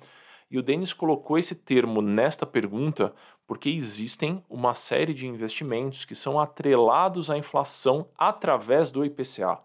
E 0.50 0.58
o 0.58 0.64
Denis 0.64 0.94
colocou 0.94 1.38
esse 1.38 1.54
termo 1.54 2.02
nesta 2.02 2.46
pergunta 2.46 3.14
porque 3.46 3.70
existem 3.70 4.44
uma 4.50 4.74
série 4.74 5.14
de 5.14 5.28
investimentos 5.28 6.06
que 6.06 6.16
são 6.16 6.40
atrelados 6.40 7.30
à 7.30 7.38
inflação 7.38 8.08
através 8.18 8.90
do 8.92 9.06
IPCA. 9.06 9.60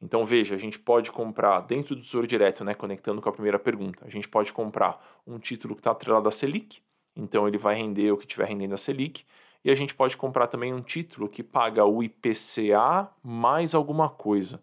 Então 0.00 0.24
veja, 0.24 0.54
a 0.54 0.58
gente 0.58 0.78
pode 0.78 1.10
comprar 1.10 1.60
dentro 1.60 1.94
do 1.94 2.02
Tesouro 2.02 2.26
Direto, 2.26 2.64
né, 2.64 2.74
conectando 2.74 3.22
com 3.22 3.28
a 3.28 3.32
primeira 3.32 3.58
pergunta, 3.58 4.04
a 4.04 4.10
gente 4.10 4.28
pode 4.28 4.52
comprar 4.52 5.20
um 5.26 5.38
título 5.38 5.74
que 5.74 5.80
está 5.80 5.90
atrelado 5.90 6.28
à 6.28 6.32
Selic, 6.32 6.82
então 7.16 7.48
ele 7.48 7.58
vai 7.58 7.74
render 7.74 8.12
o 8.12 8.16
que 8.16 8.24
estiver 8.24 8.46
rendendo 8.46 8.74
a 8.74 8.76
Selic. 8.76 9.24
E 9.64 9.70
a 9.70 9.74
gente 9.74 9.94
pode 9.94 10.16
comprar 10.16 10.46
também 10.46 10.72
um 10.72 10.82
título 10.82 11.28
que 11.28 11.42
paga 11.42 11.84
o 11.84 12.02
IPCA 12.02 13.08
mais 13.22 13.74
alguma 13.74 14.08
coisa. 14.08 14.62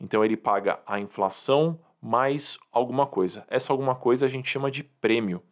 Então 0.00 0.24
ele 0.24 0.36
paga 0.36 0.80
a 0.86 0.98
inflação 0.98 1.78
mais 2.00 2.58
alguma 2.72 3.06
coisa. 3.06 3.44
Essa 3.48 3.72
alguma 3.72 3.94
coisa 3.94 4.24
a 4.24 4.28
gente 4.28 4.48
chama 4.48 4.70
de 4.70 4.82
prêmio. 4.82 5.42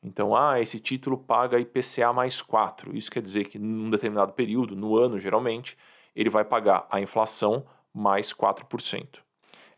Então, 0.00 0.36
ah, 0.36 0.60
esse 0.60 0.78
título 0.78 1.16
paga 1.16 1.58
IPCA 1.58 2.12
mais 2.12 2.42
4. 2.42 2.94
Isso 2.94 3.10
quer 3.10 3.22
dizer 3.22 3.48
que 3.48 3.58
num 3.58 3.88
determinado 3.88 4.34
período, 4.34 4.76
no 4.76 4.96
ano 4.96 5.18
geralmente, 5.18 5.78
ele 6.14 6.28
vai 6.28 6.44
pagar 6.44 6.86
a 6.90 7.00
inflação 7.00 7.64
mais 7.92 8.32
4%. 8.32 9.20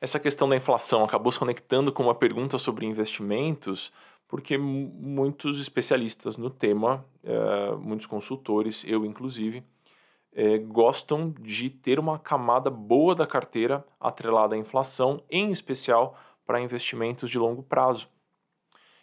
Essa 0.01 0.19
questão 0.19 0.49
da 0.49 0.57
inflação 0.57 1.05
acabou 1.05 1.31
se 1.33 1.39
conectando 1.39 1.93
com 1.93 2.03
uma 2.03 2.15
pergunta 2.15 2.59
sobre 2.59 2.85
investimentos, 2.85 3.93
porque 4.29 4.59
muitos 4.59 5.61
especialistas 5.61 6.37
no 6.37 6.51
tema, 6.51 7.05
uh, 7.23 7.79
muitos 7.79 8.07
consultores, 8.07 8.85
eu 8.87 9.05
inclusive, 9.05 9.59
uh, 9.59 10.67
gostam 10.67 11.35
de 11.41 11.71
ter 11.71 11.99
uma 11.99 12.19
camada 12.19 12.71
boa 12.71 13.15
da 13.15 13.27
carteira 13.27 13.85
atrelada 14.01 14.55
à 14.55 14.59
inflação, 14.59 15.23
em 15.31 15.51
especial 15.51 16.19
para 16.45 16.61
investimentos 16.61 17.31
de 17.31 17.39
longo 17.39 17.63
prazo. 17.63 18.09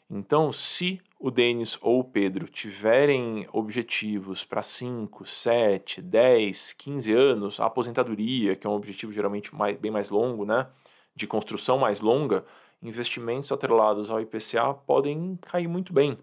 Então, 0.09 0.51
se 0.51 1.01
o 1.19 1.31
Denis 1.31 1.77
ou 1.81 2.01
o 2.01 2.03
Pedro 2.03 2.47
tiverem 2.47 3.47
objetivos 3.53 4.43
para 4.43 4.61
5, 4.61 5.25
7, 5.25 6.01
10, 6.01 6.73
15 6.73 7.13
anos, 7.13 7.59
a 7.59 7.65
aposentadoria, 7.65 8.55
que 8.55 8.67
é 8.67 8.69
um 8.69 8.73
objetivo 8.73 9.11
geralmente 9.11 9.55
mais, 9.55 9.77
bem 9.77 9.89
mais 9.89 10.09
longo, 10.09 10.45
né? 10.45 10.67
de 11.15 11.27
construção 11.27 11.77
mais 11.77 12.01
longa, 12.01 12.43
investimentos 12.83 13.51
atrelados 13.51 14.11
ao 14.11 14.21
IPCA 14.21 14.73
podem 14.73 15.37
cair 15.41 15.67
muito 15.67 15.93
bem. 15.93 16.17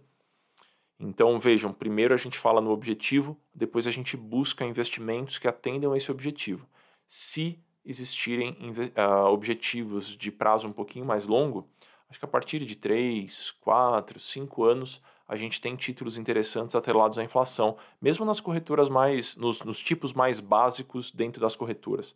Então 0.99 1.41
vejam, 1.41 1.73
primeiro 1.73 2.13
a 2.13 2.17
gente 2.19 2.39
fala 2.39 2.61
no 2.61 2.71
objetivo, 2.71 3.37
depois 3.55 3.87
a 3.87 3.91
gente 3.91 4.17
busca 4.17 4.67
investimentos 4.67 5.39
que 5.39 5.49
atendam 5.49 5.93
a 5.93 5.97
esse 5.97 6.11
objetivo. 6.11 6.67
Se 7.09 7.59
existirem 7.85 8.55
uh, 8.61 9.27
objetivos 9.29 10.09
de 10.09 10.31
prazo 10.31 10.69
um 10.69 10.73
pouquinho 10.73 11.07
mais 11.07 11.27
longo, 11.27 11.67
acho 12.09 12.19
que 12.19 12.25
a 12.25 12.29
partir 12.29 12.59
de 12.67 12.77
3, 12.77 13.53
4, 13.63 14.21
5 14.21 14.63
anos 14.63 15.01
a 15.27 15.37
gente 15.37 15.61
tem 15.61 15.75
títulos 15.77 16.19
interessantes 16.19 16.77
atrelados 16.77 17.19
à 17.19 17.25
inflação, 17.25 17.79
mesmo 18.03 18.25
nas 18.25 18.41
corretoras 18.41 18.89
mais, 18.89 19.37
nos, 19.37 19.63
nos 19.63 19.81
tipos 19.81 20.13
mais 20.13 20.39
básicos 20.41 21.11
dentro 21.11 21.41
das 21.41 21.57
corretoras. 21.57 22.15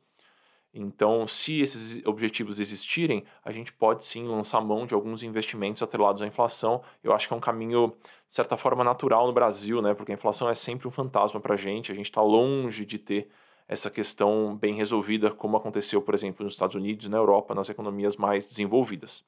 Então, 0.76 1.26
se 1.28 1.60
esses 1.60 2.04
objetivos 2.04 2.58
existirem, 2.58 3.24
a 3.44 3.52
gente 3.52 3.72
pode 3.72 4.04
sim 4.04 4.26
lançar 4.26 4.60
mão 4.60 4.84
de 4.84 4.92
alguns 4.92 5.22
investimentos 5.22 5.80
atrelados 5.84 6.20
à 6.20 6.26
inflação. 6.26 6.82
Eu 7.02 7.12
acho 7.12 7.28
que 7.28 7.32
é 7.32 7.36
um 7.36 7.40
caminho, 7.40 7.94
de 8.28 8.34
certa 8.34 8.56
forma, 8.56 8.82
natural 8.82 9.28
no 9.28 9.32
Brasil, 9.32 9.80
né? 9.80 9.94
Porque 9.94 10.10
a 10.10 10.16
inflação 10.16 10.48
é 10.50 10.54
sempre 10.54 10.88
um 10.88 10.90
fantasma 10.90 11.38
para 11.40 11.54
a 11.54 11.56
gente. 11.56 11.92
A 11.92 11.94
gente 11.94 12.06
está 12.06 12.20
longe 12.20 12.84
de 12.84 12.98
ter 12.98 13.28
essa 13.68 13.88
questão 13.88 14.56
bem 14.56 14.74
resolvida, 14.74 15.30
como 15.30 15.56
aconteceu, 15.56 16.02
por 16.02 16.12
exemplo, 16.12 16.44
nos 16.44 16.54
Estados 16.54 16.74
Unidos 16.74 17.08
na 17.08 17.16
Europa, 17.18 17.54
nas 17.54 17.68
economias 17.68 18.16
mais 18.16 18.44
desenvolvidas. 18.44 19.24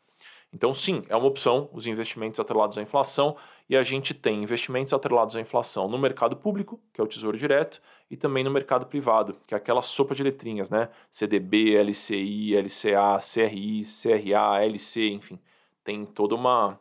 Então, 0.57 0.73
sim, 0.73 1.03
é 1.11 1.15
uma 1.15 1.27
opção 1.27 1.69
os 1.71 1.87
investimentos 1.87 2.41
atrelados 2.41 2.79
à 2.79 2.83
inflação, 2.83 3.37
e 3.69 3.77
a 3.77 3.83
gente 3.83 4.15
tem 4.15 4.43
investimentos 4.43 4.95
atrelados 4.95 5.37
à 5.37 5.41
inflação 5.41 5.87
no 5.87 5.99
mercado 5.99 6.35
público, 6.35 6.81
que 6.95 7.01
é 7.01 7.05
o 7.05 7.07
Tesouro 7.07 7.37
Direto, 7.37 7.79
e 8.11 8.17
também 8.17 8.43
no 8.43 8.51
mercado 8.51 8.87
privado, 8.87 9.37
que 9.47 9.53
é 9.53 9.57
aquela 9.59 9.83
sopa 9.83 10.15
de 10.15 10.23
letrinhas, 10.23 10.71
né? 10.71 10.89
CDB, 11.13 11.77
LCI, 11.77 12.57
LCA, 12.57 13.19
CRI, 13.21 13.83
CRA, 13.85 14.65
LC, 14.65 15.11
enfim, 15.11 15.39
tem 15.85 16.07
toda 16.07 16.35
uma 16.35 16.81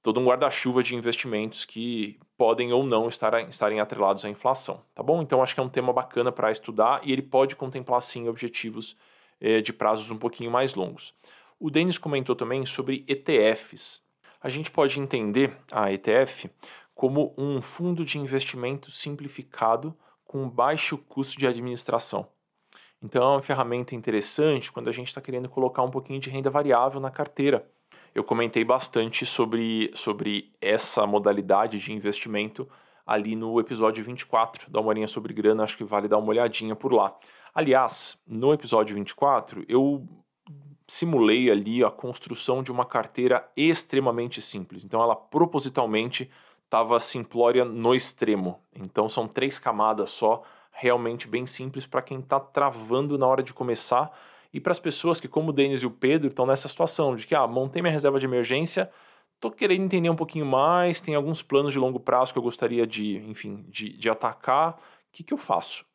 todo 0.00 0.20
um 0.20 0.24
guarda-chuva 0.24 0.80
de 0.82 0.94
investimentos 0.94 1.64
que 1.64 2.20
podem 2.36 2.72
ou 2.72 2.84
não 2.84 3.08
estar, 3.08 3.48
estarem 3.48 3.80
atrelados 3.80 4.24
à 4.24 4.28
inflação, 4.28 4.80
tá 4.94 5.02
bom? 5.02 5.22
Então 5.22 5.42
acho 5.42 5.54
que 5.54 5.60
é 5.60 5.62
um 5.62 5.68
tema 5.68 5.92
bacana 5.92 6.30
para 6.30 6.52
estudar 6.52 7.00
e 7.04 7.12
ele 7.12 7.22
pode 7.22 7.56
contemplar 7.56 8.00
sim 8.02 8.28
objetivos 8.28 8.96
eh, 9.40 9.60
de 9.60 9.72
prazos 9.72 10.10
um 10.10 10.18
pouquinho 10.18 10.50
mais 10.52 10.74
longos. 10.76 11.14
O 11.64 11.70
Denis 11.70 11.96
comentou 11.96 12.34
também 12.34 12.66
sobre 12.66 13.04
ETFs. 13.06 14.02
A 14.40 14.48
gente 14.48 14.68
pode 14.68 14.98
entender 14.98 15.56
a 15.70 15.92
ETF 15.92 16.50
como 16.92 17.32
um 17.38 17.62
fundo 17.62 18.04
de 18.04 18.18
investimento 18.18 18.90
simplificado 18.90 19.96
com 20.24 20.50
baixo 20.50 20.98
custo 20.98 21.38
de 21.38 21.46
administração. 21.46 22.26
Então 23.00 23.22
é 23.22 23.26
uma 23.36 23.42
ferramenta 23.42 23.94
interessante 23.94 24.72
quando 24.72 24.88
a 24.88 24.92
gente 24.92 25.06
está 25.06 25.20
querendo 25.20 25.48
colocar 25.48 25.84
um 25.84 25.90
pouquinho 25.90 26.18
de 26.18 26.28
renda 26.28 26.50
variável 26.50 27.00
na 27.00 27.12
carteira. 27.12 27.64
Eu 28.12 28.24
comentei 28.24 28.64
bastante 28.64 29.24
sobre, 29.24 29.92
sobre 29.94 30.50
essa 30.60 31.06
modalidade 31.06 31.78
de 31.78 31.92
investimento 31.92 32.68
ali 33.06 33.36
no 33.36 33.60
episódio 33.60 34.02
24 34.02 34.68
da 34.68 34.80
Uma 34.80 35.06
sobre 35.06 35.32
Grana, 35.32 35.62
acho 35.62 35.76
que 35.76 35.84
vale 35.84 36.08
dar 36.08 36.18
uma 36.18 36.30
olhadinha 36.30 36.74
por 36.74 36.92
lá. 36.92 37.16
Aliás, 37.54 38.20
no 38.26 38.52
episódio 38.52 38.96
24, 38.96 39.64
eu 39.68 40.08
simulei 40.92 41.50
ali 41.50 41.82
a 41.82 41.90
construção 41.90 42.62
de 42.62 42.70
uma 42.70 42.84
carteira 42.84 43.50
extremamente 43.56 44.42
simples. 44.42 44.84
Então 44.84 45.02
ela 45.02 45.16
propositalmente 45.16 46.30
estava 46.66 47.00
simplória 47.00 47.64
no 47.64 47.94
extremo. 47.94 48.60
Então 48.76 49.08
são 49.08 49.26
três 49.26 49.58
camadas 49.58 50.10
só, 50.10 50.42
realmente 50.70 51.26
bem 51.26 51.46
simples 51.46 51.86
para 51.86 52.02
quem 52.02 52.18
está 52.20 52.38
travando 52.38 53.16
na 53.16 53.26
hora 53.26 53.42
de 53.42 53.54
começar 53.54 54.12
e 54.52 54.60
para 54.60 54.72
as 54.72 54.78
pessoas 54.78 55.18
que, 55.18 55.26
como 55.26 55.48
o 55.48 55.52
Denis 55.52 55.82
e 55.82 55.86
o 55.86 55.90
Pedro, 55.90 56.28
estão 56.28 56.44
nessa 56.44 56.68
situação 56.68 57.16
de 57.16 57.26
que, 57.26 57.34
ah, 57.34 57.46
montei 57.46 57.80
minha 57.80 57.92
reserva 57.92 58.20
de 58.20 58.26
emergência, 58.26 58.90
estou 59.34 59.50
querendo 59.50 59.84
entender 59.84 60.10
um 60.10 60.16
pouquinho 60.16 60.44
mais, 60.44 61.00
tem 61.00 61.14
alguns 61.14 61.40
planos 61.40 61.72
de 61.72 61.78
longo 61.78 61.98
prazo 61.98 62.34
que 62.34 62.38
eu 62.38 62.42
gostaria 62.42 62.86
de, 62.86 63.16
enfim, 63.30 63.64
de, 63.66 63.96
de 63.96 64.10
atacar, 64.10 64.74
o 64.74 64.76
que, 65.10 65.24
que 65.24 65.32
eu 65.32 65.38
faço? 65.38 65.86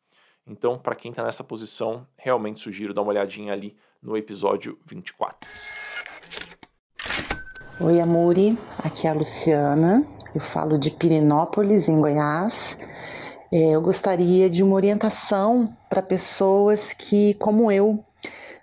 Então, 0.50 0.78
para 0.78 0.96
quem 0.96 1.12
está 1.12 1.24
nessa 1.24 1.44
posição, 1.44 2.08
realmente 2.16 2.62
sugiro 2.62 2.94
dar 2.94 3.02
uma 3.02 3.12
olhadinha 3.12 3.52
ali 3.52 3.76
no 4.02 4.16
episódio 4.16 4.80
24. 4.86 5.38
Oi, 7.82 8.00
Amuri, 8.00 8.58
aqui 8.78 9.08
é 9.08 9.10
a 9.10 9.14
Luciana. 9.14 10.08
Eu 10.34 10.40
falo 10.40 10.78
de 10.78 10.90
Pirinópolis, 10.90 11.90
em 11.90 12.00
Goiás. 12.00 12.78
É, 13.52 13.72
eu 13.72 13.82
gostaria 13.82 14.50
de 14.50 14.64
uma 14.64 14.76
orientação 14.76 15.76
para 15.90 16.02
pessoas 16.02 16.94
que, 16.94 17.34
como 17.36 17.70
eu, 17.70 18.04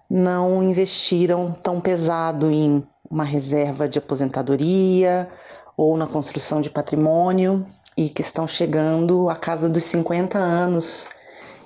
não 0.08 0.62
investiram 0.62 1.52
tão 1.52 1.82
pesado 1.82 2.50
em 2.50 2.86
uma 3.10 3.24
reserva 3.24 3.86
de 3.86 3.98
aposentadoria 3.98 5.30
ou 5.76 5.96
na 5.98 6.06
construção 6.06 6.62
de 6.62 6.70
patrimônio 6.70 7.66
e 7.94 8.08
que 8.08 8.22
estão 8.22 8.46
chegando 8.48 9.28
à 9.28 9.36
casa 9.36 9.68
dos 9.68 9.84
50 9.84 10.38
anos 10.38 11.08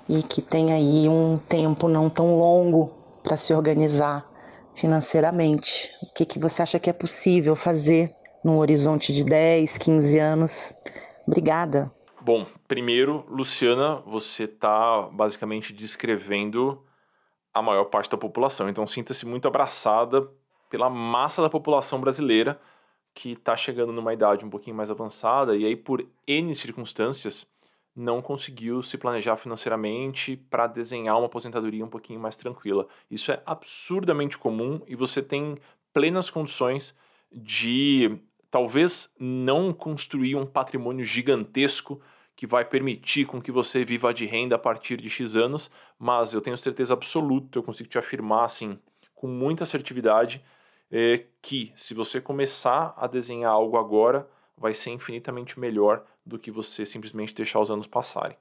e 0.08 0.22
que 0.22 0.40
tem 0.40 0.72
aí 0.72 1.08
um 1.08 1.38
tempo 1.38 1.88
não 1.88 2.08
tão 2.08 2.36
longo 2.36 2.92
para 3.22 3.36
se 3.36 3.52
organizar 3.52 4.26
financeiramente. 4.74 5.90
O 6.02 6.14
que, 6.14 6.24
que 6.24 6.38
você 6.38 6.62
acha 6.62 6.78
que 6.78 6.88
é 6.88 6.92
possível 6.92 7.54
fazer 7.54 8.10
num 8.44 8.58
horizonte 8.58 9.12
de 9.12 9.24
10, 9.24 9.76
15 9.78 10.18
anos? 10.18 10.74
Obrigada. 11.26 11.92
Bom, 12.20 12.46
primeiro, 12.66 13.24
Luciana, 13.28 13.96
você 14.06 14.44
está 14.44 15.02
basicamente 15.12 15.72
descrevendo 15.72 16.82
a 17.52 17.60
maior 17.60 17.84
parte 17.84 18.10
da 18.10 18.16
população. 18.16 18.68
Então, 18.68 18.86
sinta-se 18.86 19.26
muito 19.26 19.48
abraçada 19.48 20.28
pela 20.70 20.88
massa 20.88 21.42
da 21.42 21.50
população 21.50 22.00
brasileira 22.00 22.60
que 23.14 23.32
está 23.32 23.56
chegando 23.56 23.92
numa 23.92 24.12
idade 24.12 24.44
um 24.44 24.50
pouquinho 24.50 24.76
mais 24.76 24.90
avançada 24.90 25.56
e 25.56 25.64
aí, 25.64 25.74
por 25.74 26.06
N 26.26 26.54
circunstâncias, 26.54 27.46
não 27.98 28.22
conseguiu 28.22 28.80
se 28.80 28.96
planejar 28.96 29.36
financeiramente 29.36 30.36
para 30.36 30.68
desenhar 30.68 31.18
uma 31.18 31.26
aposentadoria 31.26 31.84
um 31.84 31.88
pouquinho 31.88 32.20
mais 32.20 32.36
tranquila. 32.36 32.86
Isso 33.10 33.32
é 33.32 33.42
absurdamente 33.44 34.38
comum 34.38 34.80
e 34.86 34.94
você 34.94 35.20
tem 35.20 35.58
plenas 35.92 36.30
condições 36.30 36.94
de 37.32 38.16
talvez 38.52 39.12
não 39.18 39.72
construir 39.72 40.36
um 40.36 40.46
patrimônio 40.46 41.04
gigantesco 41.04 42.00
que 42.36 42.46
vai 42.46 42.64
permitir 42.64 43.26
com 43.26 43.42
que 43.42 43.50
você 43.50 43.84
viva 43.84 44.14
de 44.14 44.26
renda 44.26 44.54
a 44.54 44.60
partir 44.60 44.96
de 44.96 45.10
X 45.10 45.34
anos, 45.34 45.68
mas 45.98 46.32
eu 46.32 46.40
tenho 46.40 46.56
certeza 46.56 46.94
absoluta, 46.94 47.58
eu 47.58 47.64
consigo 47.64 47.88
te 47.88 47.98
afirmar 47.98 48.44
assim, 48.44 48.78
com 49.12 49.26
muita 49.26 49.64
assertividade, 49.64 50.40
é, 50.88 51.24
que 51.42 51.72
se 51.74 51.94
você 51.94 52.20
começar 52.20 52.94
a 52.96 53.08
desenhar 53.08 53.50
algo 53.50 53.76
agora, 53.76 54.30
vai 54.56 54.72
ser 54.72 54.90
infinitamente 54.90 55.58
melhor 55.58 56.04
do 56.28 56.38
que 56.38 56.50
você 56.50 56.84
simplesmente 56.84 57.34
deixar 57.34 57.58
os 57.58 57.70
anos 57.70 57.86
passarem. 57.86 58.36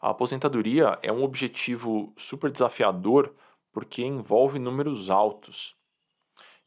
A 0.00 0.10
aposentadoria 0.10 0.98
é 1.02 1.12
um 1.12 1.22
objetivo 1.22 2.12
super 2.16 2.50
desafiador 2.50 3.32
porque 3.72 4.02
envolve 4.02 4.58
números 4.58 5.10
altos. 5.10 5.76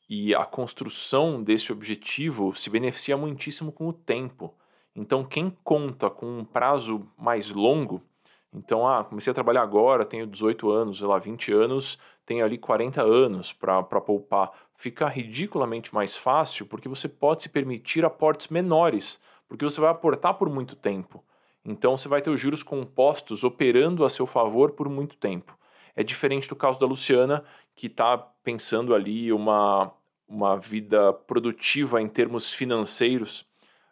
E 0.08 0.34
a 0.34 0.46
construção 0.46 1.42
desse 1.42 1.72
objetivo 1.72 2.56
se 2.56 2.70
beneficia 2.70 3.18
muitíssimo 3.18 3.72
com 3.72 3.88
o 3.88 3.94
tempo. 3.94 4.54
Então, 4.96 5.24
quem 5.24 5.56
conta 5.64 6.10
com 6.10 6.40
um 6.40 6.46
prazo 6.46 7.08
mais 7.18 7.52
longo, 7.52 8.04
então, 8.52 8.88
ah, 8.88 9.04
comecei 9.04 9.30
a 9.30 9.34
trabalhar 9.34 9.62
agora, 9.62 10.04
tenho 10.04 10.26
18 10.26 10.72
anos, 10.72 10.98
sei 10.98 11.08
lá, 11.08 11.20
20 11.20 11.54
anos, 11.54 12.00
tenho 12.26 12.44
ali 12.44 12.58
40 12.58 13.02
anos 13.02 13.54
para 13.54 13.84
poupar. 13.84 14.52
Fica 14.76 15.08
ridiculamente 15.08 15.94
mais 15.94 16.18
fácil 16.18 16.66
porque 16.66 16.90
você 16.90 17.08
pode 17.08 17.44
se 17.44 17.50
permitir 17.50 18.04
aportes 18.04 18.48
menores 18.48 19.20
porque 19.50 19.66
você 19.66 19.82
vai 19.82 19.90
aportar 19.90 20.36
por 20.36 20.48
muito 20.48 20.76
tempo. 20.76 21.24
Então 21.66 21.98
você 21.98 22.08
vai 22.08 22.22
ter 22.22 22.30
os 22.30 22.40
juros 22.40 22.64
compostos 22.64 23.44
operando 23.44 24.06
a 24.06 24.10
seu 24.10 24.26
favor 24.26 24.72
por 24.72 24.88
muito 24.88 25.18
tempo. 25.18 25.58
É 25.96 26.04
diferente 26.04 26.48
do 26.48 26.56
caso 26.56 26.80
da 26.80 26.86
Luciana, 26.86 27.44
que 27.76 27.88
está 27.88 28.18
pensando 28.18 28.96
ali 28.96 29.34
uma, 29.34 29.92
uma 30.28 30.56
vida 30.56 31.12
produtiva 31.12 32.02
em 32.02 32.08
termos 32.08 32.54
financeiros 32.54 33.46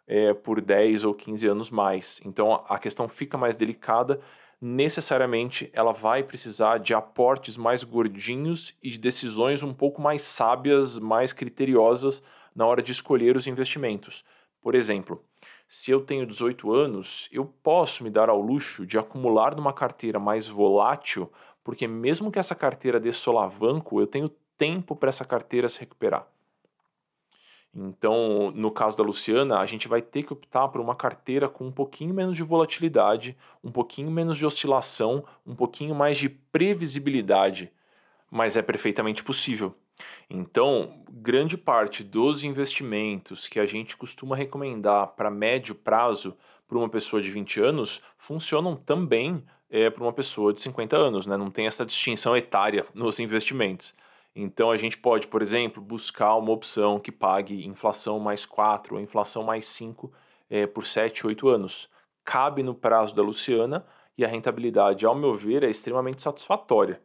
é, 0.06 0.32
por 0.32 0.60
10 0.60 1.04
ou 1.04 1.12
15 1.12 1.46
anos 1.46 1.70
mais. 1.70 2.20
Então 2.24 2.64
a 2.68 2.78
questão 2.78 3.08
fica 3.08 3.36
mais 3.36 3.56
delicada. 3.56 4.20
Necessariamente 4.60 5.70
ela 5.72 5.92
vai 5.92 6.22
precisar 6.22 6.78
de 6.78 6.94
aportes 6.94 7.56
mais 7.56 7.84
gordinhos 7.84 8.74
e 8.82 8.90
de 8.90 8.98
decisões 8.98 9.62
um 9.62 9.74
pouco 9.74 10.00
mais 10.00 10.22
sábias, 10.22 10.98
mais 10.98 11.32
criteriosas 11.32 12.22
na 12.54 12.66
hora 12.66 12.82
de 12.82 12.90
escolher 12.90 13.36
os 13.36 13.46
investimentos. 13.46 14.24
Por 14.60 14.74
exemplo, 14.74 15.22
se 15.68 15.90
eu 15.90 16.00
tenho 16.00 16.26
18 16.26 16.72
anos, 16.72 17.28
eu 17.30 17.44
posso 17.44 18.02
me 18.02 18.10
dar 18.10 18.28
ao 18.28 18.40
luxo 18.40 18.86
de 18.86 18.98
acumular 18.98 19.54
numa 19.54 19.72
carteira 19.72 20.18
mais 20.18 20.46
volátil, 20.46 21.30
porque 21.62 21.86
mesmo 21.86 22.30
que 22.30 22.38
essa 22.38 22.54
carteira 22.54 22.98
dê 22.98 23.12
solavanco, 23.12 24.00
eu 24.00 24.06
tenho 24.06 24.30
tempo 24.56 24.96
para 24.96 25.10
essa 25.10 25.24
carteira 25.24 25.68
se 25.68 25.78
recuperar. 25.78 26.26
Então, 27.74 28.50
no 28.54 28.70
caso 28.70 28.96
da 28.96 29.04
Luciana, 29.04 29.58
a 29.58 29.66
gente 29.66 29.86
vai 29.86 30.00
ter 30.00 30.22
que 30.22 30.32
optar 30.32 30.68
por 30.68 30.80
uma 30.80 30.96
carteira 30.96 31.48
com 31.48 31.66
um 31.66 31.72
pouquinho 31.72 32.14
menos 32.14 32.34
de 32.34 32.42
volatilidade, 32.42 33.36
um 33.62 33.70
pouquinho 33.70 34.10
menos 34.10 34.38
de 34.38 34.46
oscilação, 34.46 35.22
um 35.46 35.54
pouquinho 35.54 35.94
mais 35.94 36.16
de 36.16 36.28
previsibilidade 36.28 37.70
mas 38.30 38.56
é 38.56 38.62
perfeitamente 38.62 39.22
possível. 39.24 39.74
Então, 40.30 41.02
grande 41.10 41.56
parte 41.56 42.04
dos 42.04 42.44
investimentos 42.44 43.48
que 43.48 43.58
a 43.58 43.66
gente 43.66 43.96
costuma 43.96 44.36
recomendar 44.36 45.08
para 45.08 45.30
médio 45.30 45.74
prazo 45.74 46.36
para 46.66 46.78
uma 46.78 46.88
pessoa 46.88 47.22
de 47.22 47.30
20 47.30 47.60
anos 47.60 48.02
funcionam 48.16 48.76
também 48.76 49.42
é, 49.70 49.88
para 49.90 50.02
uma 50.02 50.12
pessoa 50.12 50.52
de 50.52 50.60
50 50.60 50.96
anos, 50.96 51.26
né? 51.26 51.36
Não 51.36 51.50
tem 51.50 51.66
essa 51.66 51.84
distinção 51.84 52.36
etária 52.36 52.86
nos 52.94 53.18
investimentos. 53.18 53.94
Então 54.34 54.70
a 54.70 54.76
gente 54.76 54.98
pode, 54.98 55.26
por 55.26 55.42
exemplo, 55.42 55.82
buscar 55.82 56.36
uma 56.36 56.52
opção 56.52 57.00
que 57.00 57.10
pague 57.10 57.66
inflação 57.66 58.18
mais 58.20 58.46
4 58.46 58.94
ou 58.94 59.00
inflação 59.00 59.42
mais 59.42 59.66
5 59.66 60.12
é, 60.48 60.66
por 60.66 60.86
7, 60.86 61.26
8 61.26 61.48
anos. 61.48 61.88
Cabe 62.24 62.62
no 62.62 62.74
prazo 62.74 63.14
da 63.14 63.22
Luciana 63.22 63.84
e 64.16 64.24
a 64.24 64.28
rentabilidade, 64.28 65.06
ao 65.06 65.14
meu 65.14 65.34
ver, 65.34 65.64
é 65.64 65.70
extremamente 65.70 66.22
satisfatória. 66.22 67.00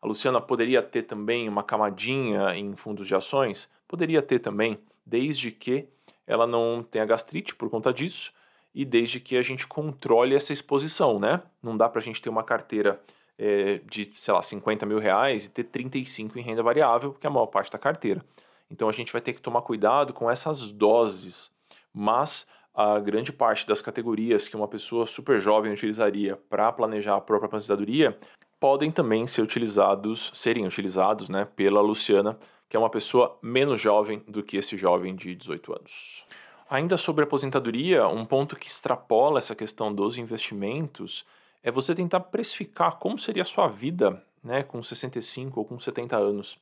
A 0.00 0.06
Luciana 0.06 0.40
poderia 0.40 0.82
ter 0.82 1.02
também 1.02 1.48
uma 1.48 1.62
camadinha 1.62 2.54
em 2.54 2.76
fundos 2.76 3.06
de 3.06 3.14
ações? 3.14 3.68
Poderia 3.86 4.22
ter 4.22 4.38
também, 4.38 4.78
desde 5.04 5.50
que 5.50 5.88
ela 6.26 6.46
não 6.46 6.84
tenha 6.88 7.04
gastrite 7.04 7.54
por 7.54 7.68
conta 7.68 7.92
disso 7.92 8.32
e 8.74 8.84
desde 8.84 9.18
que 9.18 9.36
a 9.36 9.42
gente 9.42 9.66
controle 9.66 10.34
essa 10.34 10.52
exposição, 10.52 11.18
né? 11.18 11.42
Não 11.62 11.76
dá 11.76 11.88
para 11.88 12.00
a 12.00 12.02
gente 12.02 12.22
ter 12.22 12.28
uma 12.28 12.44
carteira 12.44 13.00
é, 13.36 13.80
de, 13.90 14.10
sei 14.14 14.34
lá, 14.34 14.42
50 14.42 14.84
mil 14.86 14.98
reais 14.98 15.46
e 15.46 15.50
ter 15.50 15.64
35 15.64 16.38
em 16.38 16.42
renda 16.42 16.62
variável, 16.62 17.12
que 17.14 17.26
é 17.26 17.30
a 17.30 17.32
maior 17.32 17.46
parte 17.46 17.72
da 17.72 17.78
carteira. 17.78 18.24
Então 18.70 18.88
a 18.88 18.92
gente 18.92 19.12
vai 19.12 19.20
ter 19.22 19.32
que 19.32 19.40
tomar 19.40 19.62
cuidado 19.62 20.12
com 20.12 20.30
essas 20.30 20.70
doses, 20.70 21.50
mas 21.92 22.46
a 22.74 23.00
grande 23.00 23.32
parte 23.32 23.66
das 23.66 23.80
categorias 23.80 24.46
que 24.46 24.54
uma 24.54 24.68
pessoa 24.68 25.06
super 25.06 25.40
jovem 25.40 25.72
utilizaria 25.72 26.36
para 26.36 26.70
planejar 26.70 27.16
a 27.16 27.20
própria 27.20 27.46
aposentadoria 27.46 28.16
podem 28.60 28.90
também 28.90 29.26
ser 29.26 29.42
utilizados, 29.42 30.30
serem 30.34 30.66
utilizados, 30.66 31.28
né, 31.28 31.46
pela 31.56 31.80
Luciana, 31.80 32.38
que 32.68 32.76
é 32.76 32.80
uma 32.80 32.90
pessoa 32.90 33.38
menos 33.42 33.80
jovem 33.80 34.22
do 34.28 34.42
que 34.42 34.56
esse 34.56 34.76
jovem 34.76 35.14
de 35.14 35.34
18 35.34 35.72
anos. 35.72 36.24
Ainda 36.68 36.96
sobre 36.96 37.24
aposentadoria, 37.24 38.06
um 38.08 38.26
ponto 38.26 38.56
que 38.56 38.68
extrapola 38.68 39.38
essa 39.38 39.54
questão 39.54 39.94
dos 39.94 40.18
investimentos 40.18 41.24
é 41.62 41.70
você 41.70 41.94
tentar 41.94 42.20
precificar 42.20 42.98
como 42.98 43.18
seria 43.18 43.42
a 43.42 43.46
sua 43.46 43.68
vida 43.68 44.22
né, 44.42 44.62
com 44.62 44.82
65 44.82 45.58
ou 45.58 45.64
com 45.64 45.78
70 45.80 46.16
anos. 46.16 46.58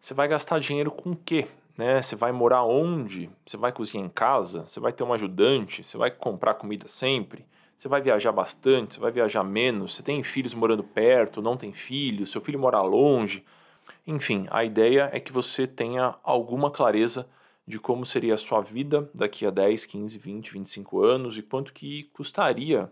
Você 0.00 0.12
vai 0.12 0.28
gastar 0.28 0.60
dinheiro 0.60 0.90
com 0.90 1.12
o 1.12 1.16
quê? 1.16 1.48
Né? 1.76 2.00
Você 2.02 2.14
vai 2.14 2.30
morar 2.30 2.62
onde? 2.62 3.30
Você 3.44 3.56
vai 3.56 3.72
cozinhar 3.72 4.04
em 4.04 4.10
casa? 4.10 4.64
Você 4.68 4.80
vai 4.80 4.92
ter 4.92 5.02
um 5.02 5.12
ajudante? 5.12 5.82
Você 5.82 5.96
vai 5.96 6.10
comprar 6.10 6.54
comida 6.54 6.86
sempre? 6.86 7.46
Você 7.76 7.88
vai 7.88 8.00
viajar 8.00 8.32
bastante, 8.32 8.94
você 8.94 9.00
vai 9.00 9.12
viajar 9.12 9.44
menos, 9.44 9.94
você 9.94 10.02
tem 10.02 10.22
filhos 10.22 10.54
morando 10.54 10.82
perto, 10.82 11.42
não 11.42 11.56
tem 11.56 11.72
filhos, 11.72 12.30
seu 12.30 12.40
filho 12.40 12.58
mora 12.58 12.80
longe. 12.80 13.44
Enfim, 14.06 14.46
a 14.50 14.64
ideia 14.64 15.10
é 15.12 15.20
que 15.20 15.32
você 15.32 15.66
tenha 15.66 16.14
alguma 16.22 16.70
clareza 16.70 17.28
de 17.66 17.78
como 17.78 18.06
seria 18.06 18.34
a 18.34 18.38
sua 18.38 18.60
vida 18.60 19.10
daqui 19.12 19.44
a 19.44 19.50
10, 19.50 19.84
15, 19.84 20.18
20, 20.18 20.52
25 20.52 21.04
anos 21.04 21.36
e 21.36 21.42
quanto 21.42 21.72
que 21.72 22.04
custaria 22.14 22.90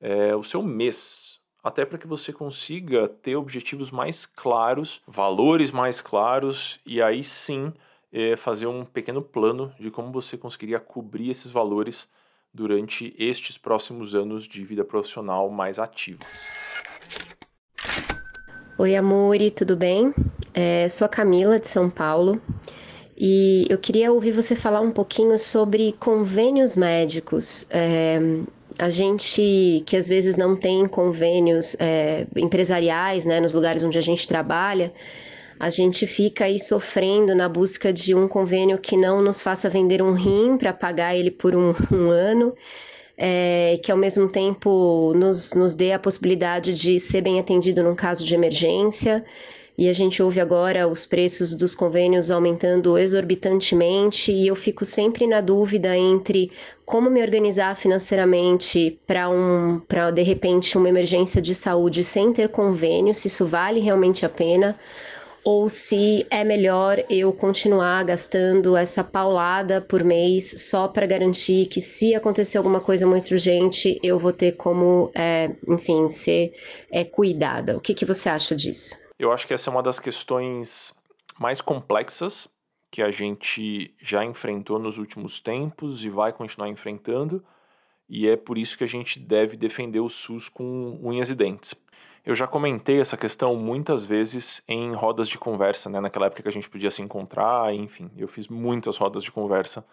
é, 0.00 0.34
o 0.34 0.42
seu 0.42 0.62
mês, 0.62 1.38
até 1.62 1.84
para 1.84 1.98
que 1.98 2.06
você 2.06 2.32
consiga 2.32 3.08
ter 3.08 3.36
objetivos 3.36 3.90
mais 3.90 4.26
claros, 4.26 5.02
valores 5.06 5.70
mais 5.70 6.00
claros 6.00 6.80
e 6.84 7.00
aí 7.00 7.22
sim 7.22 7.72
é, 8.12 8.36
fazer 8.36 8.66
um 8.66 8.84
pequeno 8.84 9.22
plano 9.22 9.72
de 9.78 9.90
como 9.90 10.10
você 10.10 10.36
conseguiria 10.36 10.80
cobrir 10.80 11.30
esses 11.30 11.50
valores 11.50 12.08
durante 12.56 13.14
estes 13.18 13.58
próximos 13.58 14.14
anos 14.14 14.48
de 14.48 14.64
vida 14.64 14.82
profissional 14.82 15.50
mais 15.50 15.78
ativa. 15.78 16.20
Oi, 18.78 18.96
Amore, 18.96 19.50
tudo 19.50 19.76
bem? 19.76 20.14
É, 20.54 20.88
sou 20.88 21.04
a 21.04 21.08
Camila 21.08 21.60
de 21.60 21.68
São 21.68 21.90
Paulo 21.90 22.40
e 23.16 23.66
eu 23.68 23.78
queria 23.78 24.10
ouvir 24.10 24.32
você 24.32 24.56
falar 24.56 24.80
um 24.80 24.90
pouquinho 24.90 25.38
sobre 25.38 25.92
convênios 26.00 26.76
médicos. 26.76 27.66
É, 27.70 28.18
a 28.78 28.90
gente 28.90 29.82
que 29.86 29.96
às 29.96 30.08
vezes 30.08 30.36
não 30.36 30.56
tem 30.56 30.86
convênios 30.88 31.76
é, 31.78 32.26
empresariais 32.36 33.24
né, 33.26 33.38
nos 33.38 33.52
lugares 33.52 33.84
onde 33.84 33.98
a 33.98 34.02
gente 34.02 34.26
trabalha, 34.26 34.92
a 35.58 35.70
gente 35.70 36.06
fica 36.06 36.44
aí 36.44 36.60
sofrendo 36.60 37.34
na 37.34 37.48
busca 37.48 37.92
de 37.92 38.14
um 38.14 38.28
convênio 38.28 38.78
que 38.78 38.96
não 38.96 39.22
nos 39.22 39.40
faça 39.40 39.70
vender 39.70 40.02
um 40.02 40.12
rim 40.12 40.56
para 40.56 40.72
pagar 40.72 41.16
ele 41.16 41.30
por 41.30 41.54
um, 41.54 41.74
um 41.92 42.10
ano. 42.10 42.54
É, 43.18 43.80
que 43.82 43.90
ao 43.90 43.96
mesmo 43.96 44.28
tempo 44.28 45.14
nos, 45.16 45.54
nos 45.54 45.74
dê 45.74 45.92
a 45.92 45.98
possibilidade 45.98 46.74
de 46.74 47.00
ser 47.00 47.22
bem 47.22 47.40
atendido 47.40 47.82
num 47.82 47.94
caso 47.94 48.22
de 48.22 48.34
emergência. 48.34 49.24
E 49.78 49.90
a 49.90 49.92
gente 49.92 50.22
ouve 50.22 50.40
agora 50.40 50.88
os 50.88 51.04
preços 51.04 51.52
dos 51.52 51.74
convênios 51.74 52.30
aumentando 52.30 52.96
exorbitantemente, 52.96 54.32
e 54.32 54.46
eu 54.46 54.56
fico 54.56 54.86
sempre 54.86 55.26
na 55.26 55.42
dúvida 55.42 55.94
entre 55.94 56.50
como 56.84 57.10
me 57.10 57.20
organizar 57.20 57.76
financeiramente 57.76 58.98
para 59.06 59.28
um, 59.28 59.78
para 59.86 60.10
de 60.10 60.22
repente 60.22 60.78
uma 60.78 60.88
emergência 60.88 61.42
de 61.42 61.54
saúde 61.54 62.02
sem 62.02 62.32
ter 62.32 62.48
convênio, 62.48 63.14
se 63.14 63.28
isso 63.28 63.46
vale 63.46 63.80
realmente 63.80 64.24
a 64.24 64.30
pena 64.30 64.78
ou 65.46 65.68
se 65.68 66.26
é 66.28 66.42
melhor 66.42 66.98
eu 67.08 67.32
continuar 67.32 68.02
gastando 68.04 68.76
essa 68.76 69.04
paulada 69.04 69.80
por 69.80 70.02
mês 70.02 70.68
só 70.68 70.88
para 70.88 71.06
garantir 71.06 71.66
que 71.66 71.80
se 71.80 72.16
acontecer 72.16 72.58
alguma 72.58 72.80
coisa 72.80 73.06
muito 73.06 73.30
urgente 73.30 73.96
eu 74.02 74.18
vou 74.18 74.32
ter 74.32 74.56
como, 74.56 75.08
é, 75.14 75.54
enfim, 75.68 76.08
ser 76.08 76.52
é, 76.90 77.04
cuidada. 77.04 77.76
O 77.76 77.80
que, 77.80 77.94
que 77.94 78.04
você 78.04 78.28
acha 78.28 78.56
disso? 78.56 78.96
Eu 79.16 79.30
acho 79.30 79.46
que 79.46 79.54
essa 79.54 79.70
é 79.70 79.72
uma 79.72 79.84
das 79.84 80.00
questões 80.00 80.92
mais 81.38 81.60
complexas 81.60 82.48
que 82.90 83.00
a 83.00 83.12
gente 83.12 83.94
já 84.02 84.24
enfrentou 84.24 84.80
nos 84.80 84.98
últimos 84.98 85.38
tempos 85.38 86.04
e 86.04 86.10
vai 86.10 86.32
continuar 86.32 86.68
enfrentando, 86.68 87.44
e 88.08 88.28
é 88.28 88.36
por 88.36 88.58
isso 88.58 88.76
que 88.76 88.82
a 88.82 88.88
gente 88.88 89.20
deve 89.20 89.56
defender 89.56 90.00
o 90.00 90.08
SUS 90.08 90.48
com 90.48 90.98
unhas 91.00 91.30
e 91.30 91.36
dentes. 91.36 91.72
Eu 92.26 92.34
já 92.34 92.48
comentei 92.48 93.00
essa 93.00 93.16
questão 93.16 93.54
muitas 93.54 94.04
vezes 94.04 94.60
em 94.66 94.92
rodas 94.92 95.28
de 95.28 95.38
conversa, 95.38 95.88
né? 95.88 96.00
Naquela 96.00 96.26
época 96.26 96.42
que 96.42 96.48
a 96.48 96.52
gente 96.52 96.68
podia 96.68 96.90
se 96.90 97.00
encontrar, 97.00 97.72
enfim, 97.72 98.10
eu 98.16 98.26
fiz 98.26 98.48
muitas 98.48 98.96
rodas 98.96 99.22
de 99.22 99.30
conversa 99.30 99.86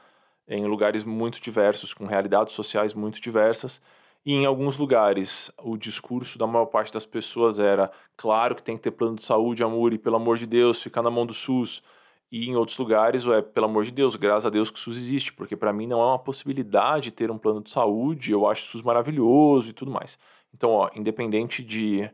em 0.48 0.65
lugares 0.65 1.04
muito 1.04 1.39
diversos, 1.39 1.93
com 1.93 2.08
realidades 2.08 2.56
sociais 2.56 2.91
muito 2.96 3.22
diversas. 3.22 3.80
E 4.26 4.34
em 4.34 4.48
alguns 4.48 4.80
lugares, 4.80 5.52
o 5.62 5.78
discurso 5.78 6.39
da 6.39 6.48
maior 6.48 6.65
parte 6.65 6.91
das 6.91 7.06
pessoas 7.06 7.60
era: 7.60 7.91
claro 8.17 8.56
que 8.56 8.63
tem 8.63 8.78
que 8.78 8.82
ter 8.82 8.91
plano 8.91 9.15
de 9.17 9.24
saúde, 9.24 9.63
amor, 9.63 9.93
e 9.93 10.00
pelo 10.00 10.15
amor 10.15 10.39
de 10.39 10.48
Deus, 10.48 10.82
ficar 10.82 11.04
na 11.04 11.12
mão 11.12 11.28
do 11.28 11.36
SUS. 11.36 11.84
E 12.32 12.50
em 12.50 12.56
outros 12.56 12.80
lugares, 12.80 13.24
é 13.28 13.43
pelo 13.43 13.67
amor 13.67 13.86
de 13.86 13.91
Deus, 13.91 14.15
graças 14.15 14.48
a 14.48 14.50
Deus 14.50 14.72
que 14.72 14.80
o 14.80 14.82
SUS 14.82 14.98
existe, 14.98 15.32
porque 15.32 15.56
para 15.56 15.72
mim 15.72 15.86
não 15.86 16.02
é 16.02 16.06
uma 16.06 16.17
possibilidade 16.17 17.12
ter 17.12 17.30
um 17.30 17.38
plano 17.38 17.62
de 17.62 17.69
saúde, 17.69 18.32
eu 18.32 18.48
acho 18.48 18.63
o 18.63 18.72
SUS 18.72 18.82
maravilhoso 18.82 19.69
e 19.69 19.74
tudo 19.74 19.91
mais. 19.91 20.17
Então, 20.54 20.72
ó, 20.72 20.89
independente 20.96 21.63
de, 21.63 22.10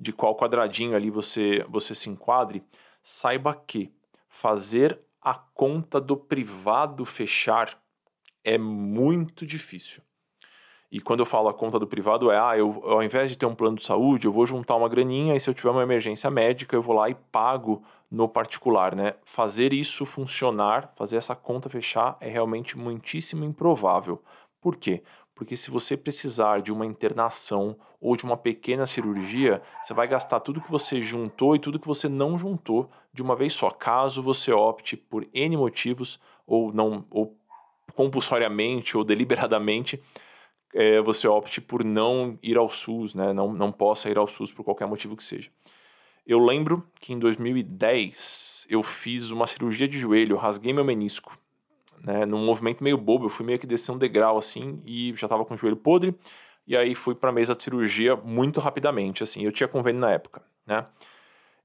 de 0.00 0.12
qual 0.12 0.34
quadradinho 0.34 0.96
ali 0.96 1.10
você, 1.10 1.64
você 1.68 1.94
se 1.94 2.08
enquadre, 2.08 2.64
saiba 3.02 3.54
que 3.54 3.92
fazer 4.28 4.98
a 5.20 5.34
conta 5.34 6.00
do 6.00 6.16
privado 6.16 7.04
fechar 7.04 7.78
é 8.42 8.56
muito 8.56 9.44
difícil. 9.44 10.02
E 10.90 11.00
quando 11.00 11.20
eu 11.20 11.26
falo 11.26 11.48
a 11.48 11.54
conta 11.54 11.78
do 11.78 11.86
privado 11.86 12.32
é, 12.32 12.38
ah, 12.38 12.58
eu, 12.58 12.82
ao 12.84 13.02
invés 13.02 13.30
de 13.30 13.38
ter 13.38 13.46
um 13.46 13.54
plano 13.54 13.76
de 13.76 13.84
saúde, 13.84 14.26
eu 14.26 14.32
vou 14.32 14.44
juntar 14.44 14.74
uma 14.74 14.88
graninha 14.88 15.36
e 15.36 15.40
se 15.40 15.48
eu 15.48 15.54
tiver 15.54 15.70
uma 15.70 15.82
emergência 15.82 16.28
médica, 16.30 16.74
eu 16.74 16.82
vou 16.82 16.96
lá 16.96 17.08
e 17.08 17.14
pago 17.14 17.84
no 18.10 18.28
particular, 18.28 18.96
né? 18.96 19.14
Fazer 19.24 19.72
isso 19.72 20.04
funcionar, 20.04 20.92
fazer 20.96 21.16
essa 21.16 21.36
conta 21.36 21.68
fechar 21.68 22.16
é 22.20 22.28
realmente 22.28 22.76
muitíssimo 22.76 23.44
improvável. 23.44 24.20
Por 24.60 24.76
quê? 24.76 25.04
Porque 25.40 25.56
se 25.56 25.70
você 25.70 25.96
precisar 25.96 26.60
de 26.60 26.70
uma 26.70 26.84
internação 26.84 27.74
ou 27.98 28.14
de 28.14 28.24
uma 28.24 28.36
pequena 28.36 28.84
cirurgia, 28.84 29.62
você 29.82 29.94
vai 29.94 30.06
gastar 30.06 30.38
tudo 30.40 30.60
que 30.60 30.70
você 30.70 31.00
juntou 31.00 31.56
e 31.56 31.58
tudo 31.58 31.80
que 31.80 31.86
você 31.86 32.10
não 32.10 32.36
juntou 32.36 32.90
de 33.10 33.22
uma 33.22 33.34
vez 33.34 33.54
só, 33.54 33.70
caso 33.70 34.22
você 34.22 34.52
opte 34.52 34.98
por 34.98 35.26
N 35.32 35.56
motivos 35.56 36.20
ou 36.46 36.70
não 36.74 37.06
ou 37.10 37.38
compulsoriamente 37.94 38.98
ou 38.98 39.02
deliberadamente 39.02 39.98
é, 40.74 41.00
você 41.00 41.26
opte 41.26 41.58
por 41.58 41.82
não 41.82 42.38
ir 42.42 42.58
ao 42.58 42.68
SUS, 42.68 43.14
né? 43.14 43.32
não, 43.32 43.50
não 43.50 43.72
possa 43.72 44.10
ir 44.10 44.18
ao 44.18 44.28
SUS 44.28 44.52
por 44.52 44.62
qualquer 44.62 44.86
motivo 44.86 45.16
que 45.16 45.24
seja. 45.24 45.50
Eu 46.26 46.38
lembro 46.38 46.86
que 47.00 47.14
em 47.14 47.18
2010 47.18 48.66
eu 48.68 48.82
fiz 48.82 49.30
uma 49.30 49.46
cirurgia 49.46 49.88
de 49.88 49.98
joelho, 49.98 50.36
rasguei 50.36 50.74
meu 50.74 50.84
menisco 50.84 51.38
né, 52.02 52.24
num 52.26 52.44
movimento 52.44 52.82
meio 52.82 52.98
bobo, 52.98 53.26
eu 53.26 53.30
fui 53.30 53.44
meio 53.44 53.58
que 53.58 53.66
descer 53.66 53.92
um 53.92 53.98
degrau 53.98 54.38
assim 54.38 54.82
e 54.84 55.14
já 55.16 55.28
tava 55.28 55.44
com 55.44 55.54
o 55.54 55.56
joelho 55.56 55.76
podre, 55.76 56.14
e 56.66 56.76
aí 56.76 56.94
fui 56.94 57.14
para 57.14 57.30
a 57.30 57.32
mesa 57.32 57.54
de 57.54 57.62
cirurgia 57.62 58.16
muito 58.16 58.60
rapidamente, 58.60 59.22
assim, 59.22 59.44
eu 59.44 59.52
tinha 59.52 59.68
convênio 59.68 60.00
na 60.00 60.10
época, 60.10 60.42
né? 60.66 60.86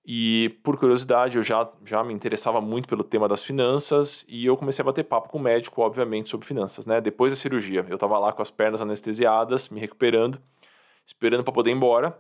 E 0.08 0.60
por 0.64 0.78
curiosidade, 0.78 1.36
eu 1.36 1.42
já, 1.42 1.68
já 1.84 2.04
me 2.04 2.14
interessava 2.14 2.62
muito 2.62 2.88
pelo 2.88 3.04
tema 3.04 3.28
das 3.28 3.44
finanças 3.44 4.24
e 4.30 4.46
eu 4.46 4.56
comecei 4.56 4.84
a 4.84 4.86
bater 4.86 5.04
papo 5.04 5.30
com 5.30 5.40
o 5.40 5.42
médico, 5.42 5.82
obviamente, 5.82 6.30
sobre 6.30 6.46
finanças, 6.46 6.86
né? 6.86 7.02
Depois 7.02 7.34
da 7.34 7.36
cirurgia, 7.36 7.84
eu 7.90 7.98
tava 7.98 8.20
lá 8.20 8.32
com 8.32 8.42
as 8.42 8.52
pernas 8.52 8.82
anestesiadas, 8.82 9.70
me 9.70 9.80
recuperando, 9.80 10.40
esperando 11.06 11.44
para 11.44 11.54
poder 11.54 11.72
ir 11.72 11.74
embora. 11.74 12.16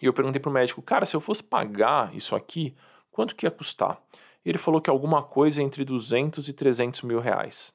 E 0.00 0.06
eu 0.06 0.12
perguntei 0.14 0.40
pro 0.40 0.50
médico, 0.50 0.80
cara, 0.80 1.04
se 1.04 1.14
eu 1.14 1.20
fosse 1.20 1.42
pagar 1.44 2.14
isso 2.16 2.34
aqui, 2.34 2.74
quanto 3.10 3.36
que 3.36 3.44
ia 3.44 3.50
custar? 3.50 4.00
Ele 4.44 4.58
falou 4.58 4.80
que 4.80 4.90
alguma 4.90 5.22
coisa 5.22 5.62
entre 5.62 5.84
200 5.84 6.48
e 6.48 6.52
300 6.52 7.02
mil 7.02 7.20
reais. 7.20 7.72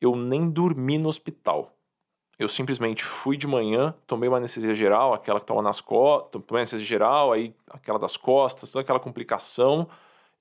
Eu 0.00 0.14
nem 0.16 0.50
dormi 0.50 0.98
no 0.98 1.08
hospital. 1.08 1.72
Eu 2.38 2.48
simplesmente 2.48 3.04
fui 3.04 3.36
de 3.36 3.46
manhã, 3.46 3.94
tomei 4.06 4.28
uma 4.28 4.38
anestesia 4.38 4.74
geral, 4.74 5.14
aquela 5.14 5.38
que 5.38 5.44
estava 5.44 5.62
nas 5.62 5.80
costas, 5.80 6.42
tomei 6.44 6.62
anestesia 6.62 6.86
geral, 6.86 7.32
aí 7.32 7.54
aquela 7.70 7.98
das 7.98 8.16
costas, 8.16 8.68
toda 8.68 8.82
aquela 8.82 8.98
complicação, 8.98 9.88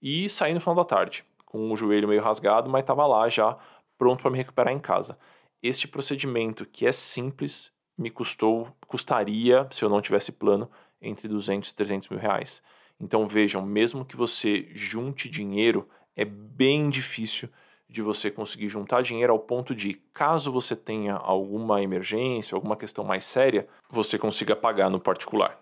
e 0.01 0.27
saí 0.27 0.53
no 0.53 0.59
final 0.59 0.75
da 0.75 0.85
tarde, 0.85 1.23
com 1.45 1.71
o 1.71 1.77
joelho 1.77 2.07
meio 2.07 2.21
rasgado, 2.21 2.69
mas 2.69 2.81
estava 2.81 3.05
lá 3.05 3.29
já 3.29 3.57
pronto 3.97 4.21
para 4.21 4.31
me 4.31 4.37
recuperar 4.37 4.73
em 4.73 4.79
casa. 4.79 5.17
Este 5.61 5.87
procedimento, 5.87 6.65
que 6.65 6.87
é 6.87 6.91
simples, 6.91 7.71
me 7.95 8.09
custou, 8.09 8.67
custaria, 8.87 9.67
se 9.69 9.85
eu 9.85 9.89
não 9.89 10.01
tivesse 10.01 10.31
plano, 10.31 10.67
entre 10.99 11.27
200 11.27 11.69
e 11.69 11.75
300 11.75 12.09
mil 12.09 12.19
reais. 12.19 12.63
Então 13.01 13.27
vejam, 13.27 13.65
mesmo 13.65 14.05
que 14.05 14.15
você 14.15 14.69
junte 14.75 15.27
dinheiro, 15.27 15.89
é 16.15 16.23
bem 16.23 16.87
difícil 16.87 17.49
de 17.89 18.01
você 18.01 18.29
conseguir 18.29 18.69
juntar 18.69 19.01
dinheiro 19.01 19.33
ao 19.33 19.39
ponto 19.39 19.73
de, 19.73 19.95
caso 20.13 20.51
você 20.51 20.75
tenha 20.75 21.15
alguma 21.15 21.81
emergência, 21.81 22.55
alguma 22.55 22.77
questão 22.77 23.03
mais 23.03 23.25
séria, 23.25 23.67
você 23.89 24.17
consiga 24.19 24.55
pagar 24.55 24.89
no 24.89 24.99
particular. 24.99 25.59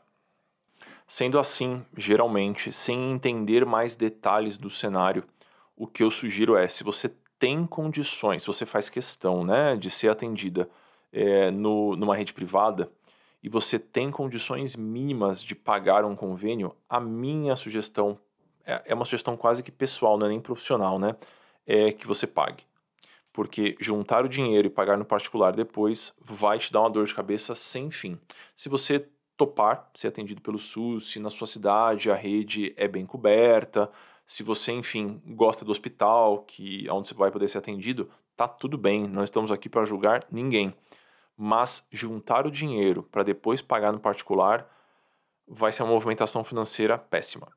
Sendo 1.07 1.39
assim, 1.39 1.83
geralmente, 1.97 2.71
sem 2.71 3.09
entender 3.09 3.65
mais 3.65 3.95
detalhes 3.95 4.57
do 4.57 4.69
cenário, 4.69 5.23
o 5.75 5.87
que 5.87 6.03
eu 6.03 6.11
sugiro 6.11 6.55
é, 6.55 6.67
se 6.67 6.83
você 6.83 7.09
tem 7.39 7.65
condições, 7.65 8.43
se 8.43 8.47
você 8.47 8.65
faz 8.65 8.89
questão 8.89 9.43
né, 9.45 9.75
de 9.77 9.89
ser 9.89 10.09
atendida 10.09 10.69
é, 11.11 11.49
no, 11.49 11.95
numa 11.95 12.15
rede 12.15 12.33
privada, 12.33 12.91
e 13.41 13.49
você 13.49 13.79
tem 13.79 14.11
condições 14.11 14.75
mínimas 14.75 15.43
de 15.43 15.55
pagar 15.55 16.03
um 16.05 16.15
convênio, 16.15 16.75
a 16.89 16.99
minha 16.99 17.55
sugestão 17.55 18.19
é, 18.69 18.83
é 18.85 18.93
uma 18.93 19.05
sugestão 19.05 19.35
quase 19.35 19.63
que 19.63 19.71
pessoal, 19.71 20.17
não 20.17 20.27
é 20.27 20.29
nem 20.29 20.39
profissional, 20.39 20.99
né? 20.99 21.15
É 21.65 21.91
que 21.91 22.05
você 22.05 22.27
pague. 22.27 22.63
Porque 23.33 23.75
juntar 23.79 24.23
o 24.23 24.29
dinheiro 24.29 24.67
e 24.67 24.71
pagar 24.71 24.97
no 24.97 25.05
particular 25.05 25.53
depois 25.53 26.13
vai 26.19 26.59
te 26.59 26.71
dar 26.71 26.81
uma 26.81 26.89
dor 26.89 27.05
de 27.05 27.13
cabeça 27.13 27.55
sem 27.55 27.89
fim. 27.89 28.19
Se 28.55 28.69
você 28.69 29.07
topar 29.35 29.89
ser 29.93 30.09
atendido 30.09 30.41
pelo 30.41 30.59
SUS, 30.59 31.11
se 31.11 31.19
na 31.19 31.29
sua 31.29 31.47
cidade 31.47 32.11
a 32.11 32.15
rede 32.15 32.73
é 32.75 32.87
bem 32.87 33.05
coberta, 33.05 33.89
se 34.25 34.43
você, 34.43 34.71
enfim, 34.71 35.21
gosta 35.25 35.63
do 35.63 35.71
hospital, 35.71 36.39
que 36.39 36.87
é 36.87 36.93
onde 36.93 37.07
você 37.07 37.15
vai 37.15 37.31
poder 37.31 37.47
ser 37.47 37.59
atendido, 37.59 38.09
tá 38.35 38.47
tudo 38.47 38.77
bem, 38.77 39.07
não 39.07 39.23
estamos 39.23 39.51
aqui 39.51 39.69
para 39.69 39.85
julgar 39.85 40.25
ninguém 40.29 40.73
mas 41.41 41.87
juntar 41.89 42.45
o 42.45 42.51
dinheiro 42.51 43.01
para 43.01 43.23
depois 43.23 43.61
pagar 43.61 43.93
no 43.93 43.99
particular 43.99 44.69
vai 45.47 45.71
ser 45.71 45.83
uma 45.83 45.93
movimentação 45.93 46.43
financeira 46.43 46.97
péssima. 46.97 47.47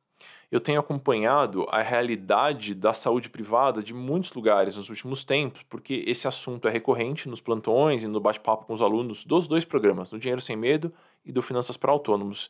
Eu 0.53 0.61
tenho 0.61 0.79
acompanhado 0.79 1.67
a 1.69 1.83
realidade 1.83 2.77
da 2.77 2.95
saúde 2.95 3.29
privada 3.29 3.83
de 3.83 3.93
muitos 3.93 4.33
lugares 4.35 4.77
nos 4.77 4.89
últimos 4.89 5.25
tempos, 5.25 5.65
porque 5.65 6.05
esse 6.07 6.29
assunto 6.29 6.69
é 6.69 6.71
recorrente 6.71 7.29
nos 7.29 7.41
plantões 7.41 8.05
e 8.05 8.07
no 8.07 8.21
bate-papo 8.21 8.67
com 8.67 8.75
os 8.75 8.81
alunos 8.81 9.25
dos 9.25 9.49
dois 9.49 9.65
programas, 9.65 10.11
do 10.11 10.19
Dinheiro 10.19 10.41
Sem 10.41 10.55
Medo 10.55 10.93
e 11.25 11.33
do 11.33 11.43
Finanças 11.43 11.77
para 11.77 11.91
Autônomos. 11.91 12.49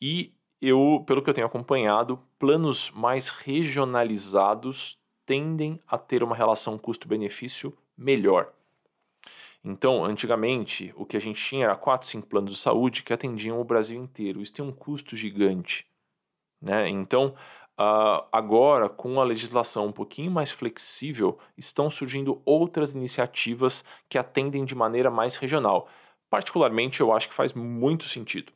E 0.00 0.32
eu, 0.60 1.04
pelo 1.06 1.22
que 1.22 1.30
eu 1.30 1.34
tenho 1.34 1.46
acompanhado, 1.46 2.18
planos 2.40 2.90
mais 2.90 3.28
regionalizados 3.28 4.98
tendem 5.24 5.78
a 5.86 5.96
ter 5.96 6.24
uma 6.24 6.34
relação 6.34 6.76
custo-benefício 6.76 7.72
melhor. 7.96 8.52
Então, 9.64 10.04
antigamente, 10.04 10.92
o 10.96 11.06
que 11.06 11.16
a 11.16 11.20
gente 11.20 11.42
tinha 11.42 11.66
era 11.66 11.76
4, 11.76 12.08
5 12.08 12.26
planos 12.26 12.52
de 12.52 12.58
saúde 12.58 13.02
que 13.02 13.12
atendiam 13.12 13.60
o 13.60 13.64
Brasil 13.64 14.00
inteiro. 14.00 14.42
Isso 14.42 14.52
tem 14.52 14.64
um 14.64 14.72
custo 14.72 15.14
gigante. 15.14 15.86
Né? 16.60 16.88
Então, 16.88 17.34
uh, 17.78 18.26
agora, 18.32 18.88
com 18.88 19.20
a 19.20 19.24
legislação 19.24 19.86
um 19.86 19.92
pouquinho 19.92 20.30
mais 20.32 20.50
flexível, 20.50 21.38
estão 21.56 21.88
surgindo 21.90 22.42
outras 22.44 22.92
iniciativas 22.92 23.84
que 24.08 24.18
atendem 24.18 24.64
de 24.64 24.74
maneira 24.74 25.10
mais 25.10 25.36
regional. 25.36 25.88
Particularmente, 26.28 27.00
eu 27.00 27.12
acho 27.12 27.28
que 27.28 27.34
faz 27.34 27.52
muito 27.52 28.04
sentido. 28.04 28.52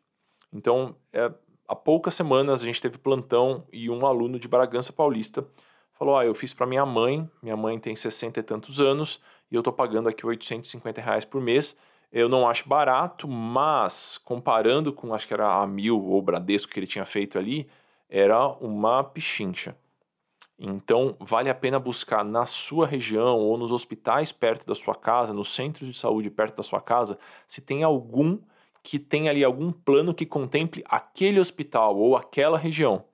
Então, 0.52 0.96
é, 1.12 1.32
há 1.68 1.76
poucas 1.76 2.14
semanas 2.14 2.62
a 2.62 2.66
gente 2.66 2.80
teve 2.80 2.98
plantão 2.98 3.64
e 3.72 3.88
um 3.90 4.04
aluno 4.06 4.40
de 4.40 4.48
Bragança 4.48 4.92
Paulista 4.92 5.46
falou: 5.92 6.16
Ah, 6.16 6.24
eu 6.24 6.34
fiz 6.34 6.52
para 6.52 6.66
minha 6.66 6.86
mãe, 6.86 7.28
minha 7.42 7.56
mãe 7.56 7.78
tem 7.78 7.94
60 7.94 8.40
e 8.40 8.42
tantos 8.42 8.80
anos 8.80 9.20
e 9.50 9.54
eu 9.54 9.60
estou 9.60 9.72
pagando 9.72 10.08
aqui 10.08 10.26
850 10.26 11.00
reais 11.00 11.24
por 11.24 11.40
mês. 11.40 11.76
Eu 12.12 12.28
não 12.28 12.48
acho 12.48 12.68
barato, 12.68 13.28
mas 13.28 14.18
comparando 14.18 14.92
com, 14.92 15.14
acho 15.14 15.26
que 15.26 15.34
era 15.34 15.60
a 15.60 15.66
Mil 15.66 16.02
ou 16.02 16.22
Bradesco 16.22 16.72
que 16.72 16.78
ele 16.78 16.86
tinha 16.86 17.04
feito 17.04 17.38
ali, 17.38 17.68
era 18.08 18.46
uma 18.46 19.02
pichincha. 19.02 19.76
Então, 20.58 21.14
vale 21.20 21.50
a 21.50 21.54
pena 21.54 21.78
buscar 21.78 22.24
na 22.24 22.46
sua 22.46 22.86
região 22.86 23.38
ou 23.38 23.58
nos 23.58 23.72
hospitais 23.72 24.32
perto 24.32 24.66
da 24.66 24.74
sua 24.74 24.94
casa, 24.94 25.34
nos 25.34 25.54
centros 25.54 25.88
de 25.88 25.98
saúde 25.98 26.30
perto 26.30 26.56
da 26.56 26.62
sua 26.62 26.80
casa, 26.80 27.18
se 27.46 27.60
tem 27.60 27.82
algum 27.82 28.38
que 28.82 28.98
tem 28.98 29.28
ali 29.28 29.42
algum 29.42 29.72
plano 29.72 30.14
que 30.14 30.24
contemple 30.24 30.84
aquele 30.88 31.40
hospital 31.40 31.98
ou 31.98 32.16
aquela 32.16 32.56
região. 32.56 33.04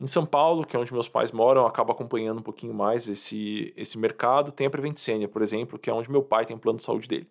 Em 0.00 0.06
São 0.06 0.24
Paulo, 0.24 0.64
que 0.64 0.74
é 0.74 0.78
onde 0.78 0.94
meus 0.94 1.08
pais 1.08 1.30
moram, 1.30 1.66
acabo 1.66 1.92
acompanhando 1.92 2.38
um 2.38 2.42
pouquinho 2.42 2.72
mais 2.72 3.06
esse, 3.06 3.70
esse 3.76 3.98
mercado. 3.98 4.50
Tem 4.50 4.66
a 4.66 4.70
Prevent 4.70 4.96
Senior, 4.96 5.28
por 5.30 5.42
exemplo, 5.42 5.78
que 5.78 5.90
é 5.90 5.92
onde 5.92 6.10
meu 6.10 6.22
pai 6.22 6.46
tem 6.46 6.56
plano 6.56 6.78
de 6.78 6.84
saúde 6.84 7.06
dele. 7.06 7.28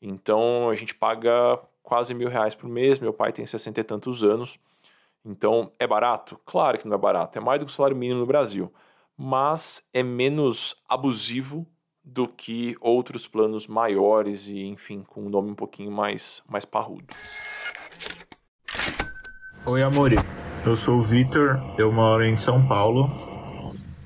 Então 0.00 0.68
a 0.68 0.74
gente 0.74 0.96
paga 0.96 1.60
quase 1.80 2.12
mil 2.12 2.28
reais 2.28 2.56
por 2.56 2.68
mês. 2.68 2.98
Meu 2.98 3.12
pai 3.12 3.32
tem 3.32 3.46
sessenta 3.46 3.80
e 3.80 3.84
tantos 3.84 4.24
anos. 4.24 4.58
Então 5.24 5.70
é 5.78 5.86
barato? 5.86 6.40
Claro 6.44 6.76
que 6.76 6.88
não 6.88 6.96
é 6.96 6.98
barato. 6.98 7.38
É 7.38 7.40
mais 7.40 7.60
do 7.60 7.66
que 7.66 7.72
o 7.72 7.74
salário 7.74 7.96
mínimo 7.96 8.18
no 8.18 8.26
Brasil. 8.26 8.72
Mas 9.16 9.86
é 9.92 10.02
menos 10.02 10.74
abusivo 10.88 11.64
do 12.02 12.26
que 12.26 12.76
outros 12.80 13.28
planos 13.28 13.68
maiores 13.68 14.48
e, 14.48 14.64
enfim, 14.64 15.04
com 15.06 15.22
um 15.22 15.28
nome 15.28 15.52
um 15.52 15.54
pouquinho 15.54 15.92
mais, 15.92 16.42
mais 16.48 16.64
parrudo. 16.64 17.14
Oi, 19.64 19.80
Amori. 19.84 20.16
Eu 20.64 20.76
sou 20.76 20.98
o 20.98 21.02
Vitor, 21.02 21.60
eu 21.76 21.90
moro 21.90 22.24
em 22.24 22.36
São 22.36 22.64
Paulo 22.64 23.10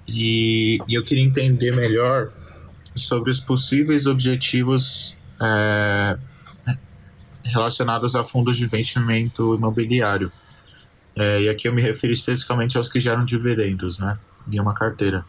e, 0.08 0.78
e, 0.88 0.94
eu 0.94 1.02
queria 1.02 1.22
entender 1.22 1.70
melhor 1.70 2.30
sobre 2.94 3.30
os 3.30 3.38
possíveis 3.38 4.06
objetivos 4.06 5.14
é, 5.38 6.16
relacionados 7.44 8.16
a 8.16 8.24
fundos 8.24 8.56
de 8.56 8.64
investimento 8.64 9.54
imobiliário. 9.54 10.32
É, 11.14 11.42
e 11.42 11.48
aqui 11.48 11.68
eu 11.68 11.74
me 11.74 11.82
refiro 11.82 12.14
especificamente 12.14 12.78
aos 12.78 12.88
que 12.88 13.00
geram 13.00 13.24
dividendos, 13.24 13.98
né? 13.98 14.18
Em 14.50 14.58
uma 14.58 14.74
carteira. 14.74 15.24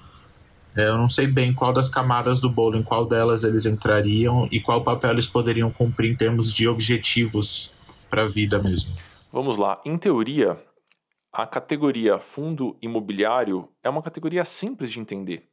É, 0.77 0.87
eu 0.87 0.97
não 0.97 1.09
sei 1.09 1.27
bem 1.27 1.53
qual 1.53 1.73
das 1.73 1.89
camadas 1.89 2.39
do 2.39 2.49
bolo, 2.49 2.77
em 2.77 2.83
qual 2.83 3.05
delas 3.05 3.43
eles 3.43 3.65
entrariam 3.65 4.47
e 4.49 4.61
qual 4.61 4.81
papel 4.81 5.11
eles 5.11 5.27
poderiam 5.27 5.71
cumprir 5.71 6.11
em 6.11 6.15
termos 6.15 6.53
de 6.53 6.67
objetivos 6.69 7.69
para 8.09 8.23
a 8.23 8.27
vida 8.27 8.61
mesmo. 8.61 8.95
Vamos 9.31 9.57
lá. 9.57 9.81
Em 9.85 9.97
teoria, 9.97 10.57
a 11.37 11.45
categoria 11.45 12.17
fundo 12.17 12.75
imobiliário 12.81 13.69
é 13.83 13.89
uma 13.91 14.01
categoria 14.01 14.43
simples 14.43 14.91
de 14.91 14.99
entender. 14.99 15.47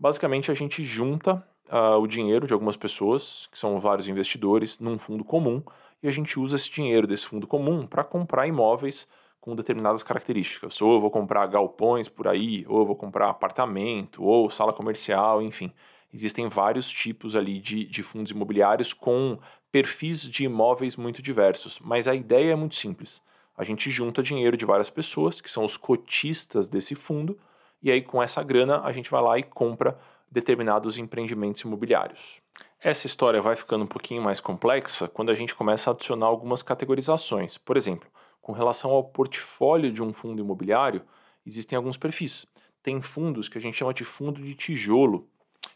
Basicamente, 0.00 0.50
a 0.50 0.54
gente 0.54 0.82
junta 0.82 1.46
uh, 1.70 2.00
o 2.00 2.06
dinheiro 2.06 2.46
de 2.46 2.54
algumas 2.54 2.74
pessoas, 2.74 3.46
que 3.52 3.58
são 3.58 3.78
vários 3.78 4.08
investidores, 4.08 4.78
num 4.78 4.98
fundo 4.98 5.22
comum, 5.22 5.62
e 6.02 6.08
a 6.08 6.10
gente 6.10 6.40
usa 6.40 6.56
esse 6.56 6.70
dinheiro 6.70 7.06
desse 7.06 7.26
fundo 7.26 7.46
comum 7.46 7.86
para 7.86 8.02
comprar 8.02 8.46
imóveis 8.46 9.06
com 9.38 9.54
determinadas 9.54 10.02
características. 10.02 10.80
Ou 10.80 10.94
eu 10.94 11.00
vou 11.02 11.10
comprar 11.10 11.46
galpões 11.48 12.08
por 12.08 12.26
aí, 12.26 12.64
ou 12.66 12.78
eu 12.78 12.86
vou 12.86 12.96
comprar 12.96 13.28
apartamento, 13.28 14.24
ou 14.24 14.48
sala 14.48 14.72
comercial, 14.72 15.42
enfim. 15.42 15.70
Existem 16.14 16.48
vários 16.48 16.90
tipos 16.90 17.36
ali 17.36 17.60
de, 17.60 17.84
de 17.84 18.02
fundos 18.02 18.32
imobiliários 18.32 18.94
com 18.94 19.38
perfis 19.70 20.22
de 20.22 20.44
imóveis 20.44 20.96
muito 20.96 21.20
diversos, 21.20 21.78
mas 21.78 22.08
a 22.08 22.14
ideia 22.14 22.52
é 22.52 22.56
muito 22.56 22.76
simples 22.76 23.20
a 23.56 23.64
gente 23.64 23.90
junta 23.90 24.22
dinheiro 24.22 24.56
de 24.56 24.64
várias 24.64 24.90
pessoas, 24.90 25.40
que 25.40 25.50
são 25.50 25.64
os 25.64 25.76
cotistas 25.76 26.68
desse 26.68 26.94
fundo, 26.94 27.38
e 27.82 27.90
aí 27.90 28.02
com 28.02 28.22
essa 28.22 28.42
grana 28.42 28.80
a 28.82 28.92
gente 28.92 29.10
vai 29.10 29.22
lá 29.22 29.38
e 29.38 29.42
compra 29.42 29.98
determinados 30.30 30.98
empreendimentos 30.98 31.62
imobiliários. 31.62 32.40
Essa 32.80 33.06
história 33.06 33.40
vai 33.40 33.56
ficando 33.56 33.84
um 33.84 33.88
pouquinho 33.88 34.22
mais 34.22 34.40
complexa 34.40 35.08
quando 35.08 35.30
a 35.30 35.34
gente 35.34 35.54
começa 35.54 35.90
a 35.90 35.92
adicionar 35.92 36.26
algumas 36.26 36.62
categorizações. 36.62 37.56
Por 37.56 37.76
exemplo, 37.76 38.08
com 38.42 38.52
relação 38.52 38.90
ao 38.90 39.02
portfólio 39.02 39.90
de 39.90 40.02
um 40.02 40.12
fundo 40.12 40.40
imobiliário, 40.42 41.02
existem 41.46 41.76
alguns 41.76 41.96
perfis. 41.96 42.46
Tem 42.82 43.00
fundos 43.00 43.48
que 43.48 43.58
a 43.58 43.60
gente 43.60 43.78
chama 43.78 43.94
de 43.94 44.04
fundo 44.04 44.40
de 44.42 44.54
tijolo. 44.54 45.26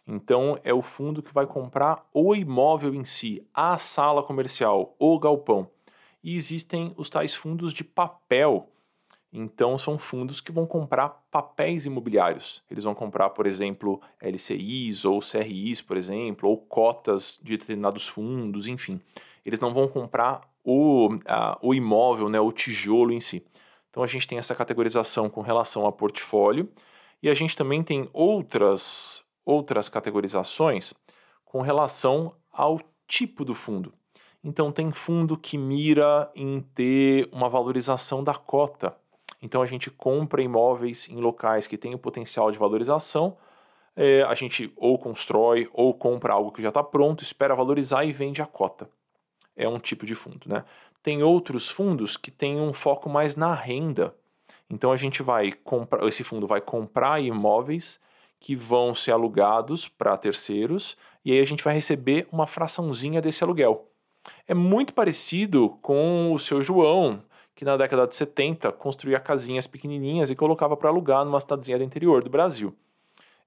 Então, 0.06 0.58
é 0.62 0.72
o 0.72 0.82
fundo 0.82 1.22
que 1.22 1.32
vai 1.32 1.46
comprar 1.46 2.06
o 2.12 2.34
imóvel 2.34 2.94
em 2.94 3.04
si, 3.04 3.46
a 3.54 3.78
sala 3.78 4.22
comercial, 4.22 4.94
o 4.98 5.18
galpão 5.18 5.68
e 6.22 6.36
existem 6.36 6.92
os 6.96 7.08
tais 7.08 7.34
fundos 7.34 7.72
de 7.72 7.84
papel. 7.84 8.68
Então, 9.32 9.78
são 9.78 9.98
fundos 9.98 10.40
que 10.40 10.50
vão 10.50 10.66
comprar 10.66 11.24
papéis 11.30 11.86
imobiliários. 11.86 12.62
Eles 12.70 12.84
vão 12.84 12.94
comprar, 12.94 13.30
por 13.30 13.46
exemplo, 13.46 14.00
LCIs 14.20 15.04
ou 15.04 15.20
CRIs, 15.20 15.80
por 15.80 15.96
exemplo, 15.96 16.48
ou 16.48 16.56
cotas 16.56 17.38
de 17.42 17.56
determinados 17.56 18.08
fundos, 18.08 18.66
enfim. 18.66 19.00
Eles 19.44 19.60
não 19.60 19.72
vão 19.72 19.86
comprar 19.86 20.42
o, 20.64 21.18
a, 21.26 21.58
o 21.62 21.72
imóvel, 21.74 22.28
né, 22.28 22.40
o 22.40 22.52
tijolo 22.52 23.12
em 23.12 23.20
si. 23.20 23.44
Então 23.90 24.02
a 24.02 24.06
gente 24.06 24.26
tem 24.26 24.38
essa 24.38 24.54
categorização 24.54 25.28
com 25.28 25.40
relação 25.40 25.86
a 25.86 25.92
portfólio 25.92 26.68
e 27.22 27.28
a 27.28 27.34
gente 27.34 27.56
também 27.56 27.82
tem 27.82 28.08
outras, 28.12 29.22
outras 29.44 29.88
categorizações 29.88 30.94
com 31.44 31.60
relação 31.60 32.34
ao 32.52 32.80
tipo 33.06 33.44
do 33.44 33.54
fundo. 33.54 33.92
Então 34.42 34.72
tem 34.72 34.90
fundo 34.90 35.36
que 35.36 35.58
mira 35.58 36.30
em 36.34 36.60
ter 36.74 37.28
uma 37.30 37.48
valorização 37.48 38.24
da 38.24 38.34
cota. 38.34 38.96
Então 39.42 39.62
a 39.62 39.66
gente 39.66 39.90
compra 39.90 40.42
imóveis 40.42 41.08
em 41.08 41.16
locais 41.16 41.66
que 41.66 41.76
têm 41.76 41.94
o 41.94 41.98
potencial 41.98 42.50
de 42.50 42.58
valorização. 42.58 43.36
É, 43.94 44.22
a 44.22 44.34
gente 44.34 44.72
ou 44.76 44.98
constrói 44.98 45.68
ou 45.72 45.92
compra 45.92 46.32
algo 46.32 46.52
que 46.52 46.62
já 46.62 46.68
está 46.68 46.82
pronto, 46.82 47.22
espera 47.22 47.54
valorizar 47.54 48.04
e 48.04 48.12
vende 48.12 48.40
a 48.40 48.46
cota. 48.46 48.88
É 49.54 49.68
um 49.68 49.78
tipo 49.78 50.06
de 50.06 50.14
fundo, 50.14 50.40
né? 50.46 50.64
Tem 51.02 51.22
outros 51.22 51.68
fundos 51.68 52.16
que 52.16 52.30
têm 52.30 52.58
um 52.60 52.72
foco 52.72 53.10
mais 53.10 53.36
na 53.36 53.52
renda. 53.54 54.14
Então 54.70 54.92
a 54.92 54.96
gente 54.96 55.22
vai 55.22 55.52
comprar, 55.52 56.06
esse 56.06 56.24
fundo 56.24 56.46
vai 56.46 56.60
comprar 56.60 57.20
imóveis 57.20 58.00
que 58.38 58.56
vão 58.56 58.94
ser 58.94 59.12
alugados 59.12 59.86
para 59.86 60.16
terceiros 60.16 60.96
e 61.24 61.32
aí 61.32 61.40
a 61.40 61.44
gente 61.44 61.62
vai 61.62 61.74
receber 61.74 62.26
uma 62.32 62.46
fraçãozinha 62.46 63.20
desse 63.20 63.44
aluguel. 63.44 63.89
É 64.46 64.54
muito 64.54 64.94
parecido 64.94 65.78
com 65.82 66.32
o 66.32 66.38
seu 66.38 66.60
João, 66.62 67.22
que 67.54 67.64
na 67.64 67.76
década 67.76 68.06
de 68.06 68.14
70 68.14 68.72
construía 68.72 69.20
casinhas 69.20 69.66
pequenininhas 69.66 70.30
e 70.30 70.36
colocava 70.36 70.76
para 70.76 70.88
alugar 70.88 71.24
numa 71.24 71.40
cidadezinha 71.40 71.78
do 71.78 71.84
interior 71.84 72.22
do 72.22 72.30
Brasil. 72.30 72.74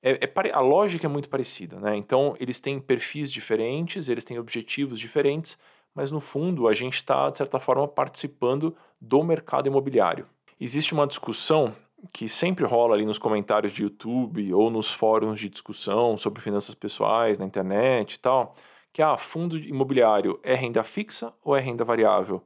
É, 0.01 0.25
é, 0.25 0.51
a 0.51 0.59
lógica 0.59 1.07
é 1.07 1.09
muito 1.09 1.29
parecida, 1.29 1.79
né? 1.79 1.95
Então 1.95 2.35
eles 2.39 2.59
têm 2.59 2.79
perfis 2.79 3.31
diferentes, 3.31 4.09
eles 4.09 4.25
têm 4.25 4.37
objetivos 4.37 4.99
diferentes, 4.99 5.57
mas 5.95 6.11
no 6.11 6.19
fundo 6.19 6.67
a 6.67 6.73
gente 6.73 6.95
está, 6.95 7.29
de 7.29 7.37
certa 7.37 7.59
forma, 7.59 7.87
participando 7.87 8.75
do 8.99 9.23
mercado 9.23 9.67
imobiliário. 9.67 10.27
Existe 10.59 10.93
uma 10.93 11.07
discussão 11.07 11.73
que 12.11 12.27
sempre 12.27 12.65
rola 12.65 12.95
ali 12.95 13.05
nos 13.05 13.17
comentários 13.17 13.71
de 13.71 13.83
YouTube 13.83 14.53
ou 14.53 14.69
nos 14.69 14.91
fóruns 14.91 15.39
de 15.39 15.47
discussão 15.47 16.17
sobre 16.17 16.41
finanças 16.41 16.75
pessoais 16.75 17.39
na 17.39 17.45
internet 17.45 18.13
e 18.13 18.19
tal, 18.19 18.55
que 18.93 19.01
ah, 19.01 19.17
fundo 19.17 19.57
imobiliário 19.57 20.39
é 20.43 20.53
renda 20.53 20.83
fixa 20.83 21.33
ou 21.43 21.57
é 21.57 21.59
renda 21.59 21.83
variável? 21.83 22.43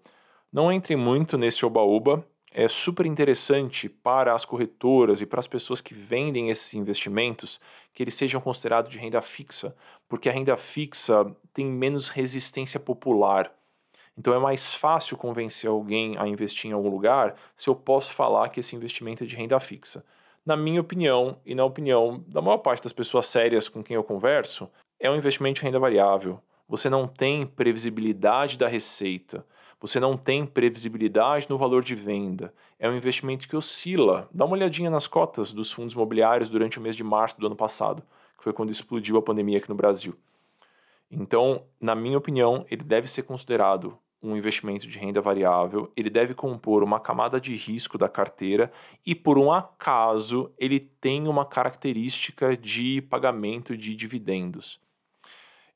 Não 0.52 0.72
entre 0.72 0.96
muito 0.96 1.38
nesse 1.38 1.66
oba-oba, 1.66 2.26
é 2.54 2.70
super 2.70 3.06
interessante 3.06 3.90
para 3.90 4.34
as 4.34 4.46
corretoras 4.46 5.22
e 5.22 5.26
para 5.26 5.42
as 5.42 5.48
pessoas 5.48 5.82
que 5.82 5.94
vendem 5.94 6.50
esses 6.50 6.74
investimentos 6.74 7.60
que 7.94 8.02
eles 8.02 8.16
sejam 8.16 8.40
considerados 8.40 8.90
de 8.90 8.98
renda 8.98 9.22
fixa, 9.22 9.76
porque 10.08 10.30
a 10.30 10.32
renda 10.32 10.56
fixa 10.56 11.30
tem 11.54 11.66
menos 11.66 12.08
resistência 12.08 12.80
popular. 12.80 13.52
Então 14.18 14.34
é 14.34 14.40
mais 14.40 14.74
fácil 14.74 15.18
convencer 15.18 15.70
alguém 15.70 16.18
a 16.18 16.26
investir 16.26 16.72
em 16.72 16.74
algum 16.74 16.90
lugar 16.90 17.36
se 17.58 17.70
eu 17.70 17.76
posso 17.76 18.14
falar 18.14 18.50
que 18.50 18.62
esse 18.62 18.76
investimento 18.76 19.26
é 19.26 19.28
de 19.28 19.36
renda 19.36 19.60
fixa. 19.60 20.04
Na 20.46 20.56
minha 20.56 20.80
opinião 20.80 21.38
e 21.46 21.54
na 21.54 21.66
opinião 21.66 22.24
da 22.26 22.42
maior 22.42 22.60
parte 22.60 22.82
das 22.82 22.94
pessoas 22.94 23.26
sérias 23.26 23.68
com 23.68 23.84
quem 23.84 23.96
eu 23.96 24.04
converso, 24.04 24.72
é 25.00 25.10
um 25.10 25.16
investimento 25.16 25.60
de 25.60 25.66
renda 25.66 25.80
variável. 25.80 26.40
Você 26.68 26.90
não 26.90 27.08
tem 27.08 27.46
previsibilidade 27.46 28.58
da 28.58 28.68
receita, 28.68 29.46
você 29.80 30.00
não 30.00 30.18
tem 30.18 30.46
previsibilidade 30.46 31.48
no 31.50 31.58
valor 31.58 31.84
de 31.84 31.94
venda. 31.94 32.54
É 32.80 32.90
um 32.90 32.96
investimento 32.96 33.48
que 33.48 33.56
oscila. 33.56 34.28
Dá 34.32 34.44
uma 34.44 34.56
olhadinha 34.56 34.90
nas 34.90 35.08
cotas 35.08 35.54
dos 35.54 35.72
fundos 35.72 35.94
imobiliários 35.94 36.50
durante 36.50 36.80
o 36.80 36.82
mês 36.82 36.96
de 36.96 37.04
março 37.04 37.40
do 37.40 37.46
ano 37.46 37.56
passado, 37.56 38.04
que 38.38 38.44
foi 38.44 38.54
quando 38.54 38.72
explodiu 38.72 39.18
a 39.18 39.22
pandemia 39.22 39.60
aqui 39.60 39.70
no 39.70 39.76
Brasil. 39.76 40.16
Então, 41.10 41.64
na 41.80 41.96
minha 41.96 42.18
opinião, 42.18 42.66
ele 42.70 42.84
deve 42.84 43.08
ser 43.08 43.24
considerado 43.24 43.98
um 44.22 44.36
investimento 44.36 44.88
de 44.88 44.98
renda 44.98 45.22
variável, 45.22 45.92
ele 45.96 46.10
deve 46.10 46.34
compor 46.34 46.84
uma 46.84 47.00
camada 47.00 47.40
de 47.40 47.56
risco 47.56 47.98
da 47.98 48.10
carteira 48.10 48.72
e, 49.06 49.14
por 49.14 49.38
um 49.38 49.52
acaso, 49.52 50.52
ele 50.58 50.80
tem 50.80 51.28
uma 51.28 51.46
característica 51.46 52.58
de 52.58 53.02
pagamento 53.04 53.78
de 53.78 53.96
dividendos. 53.96 54.82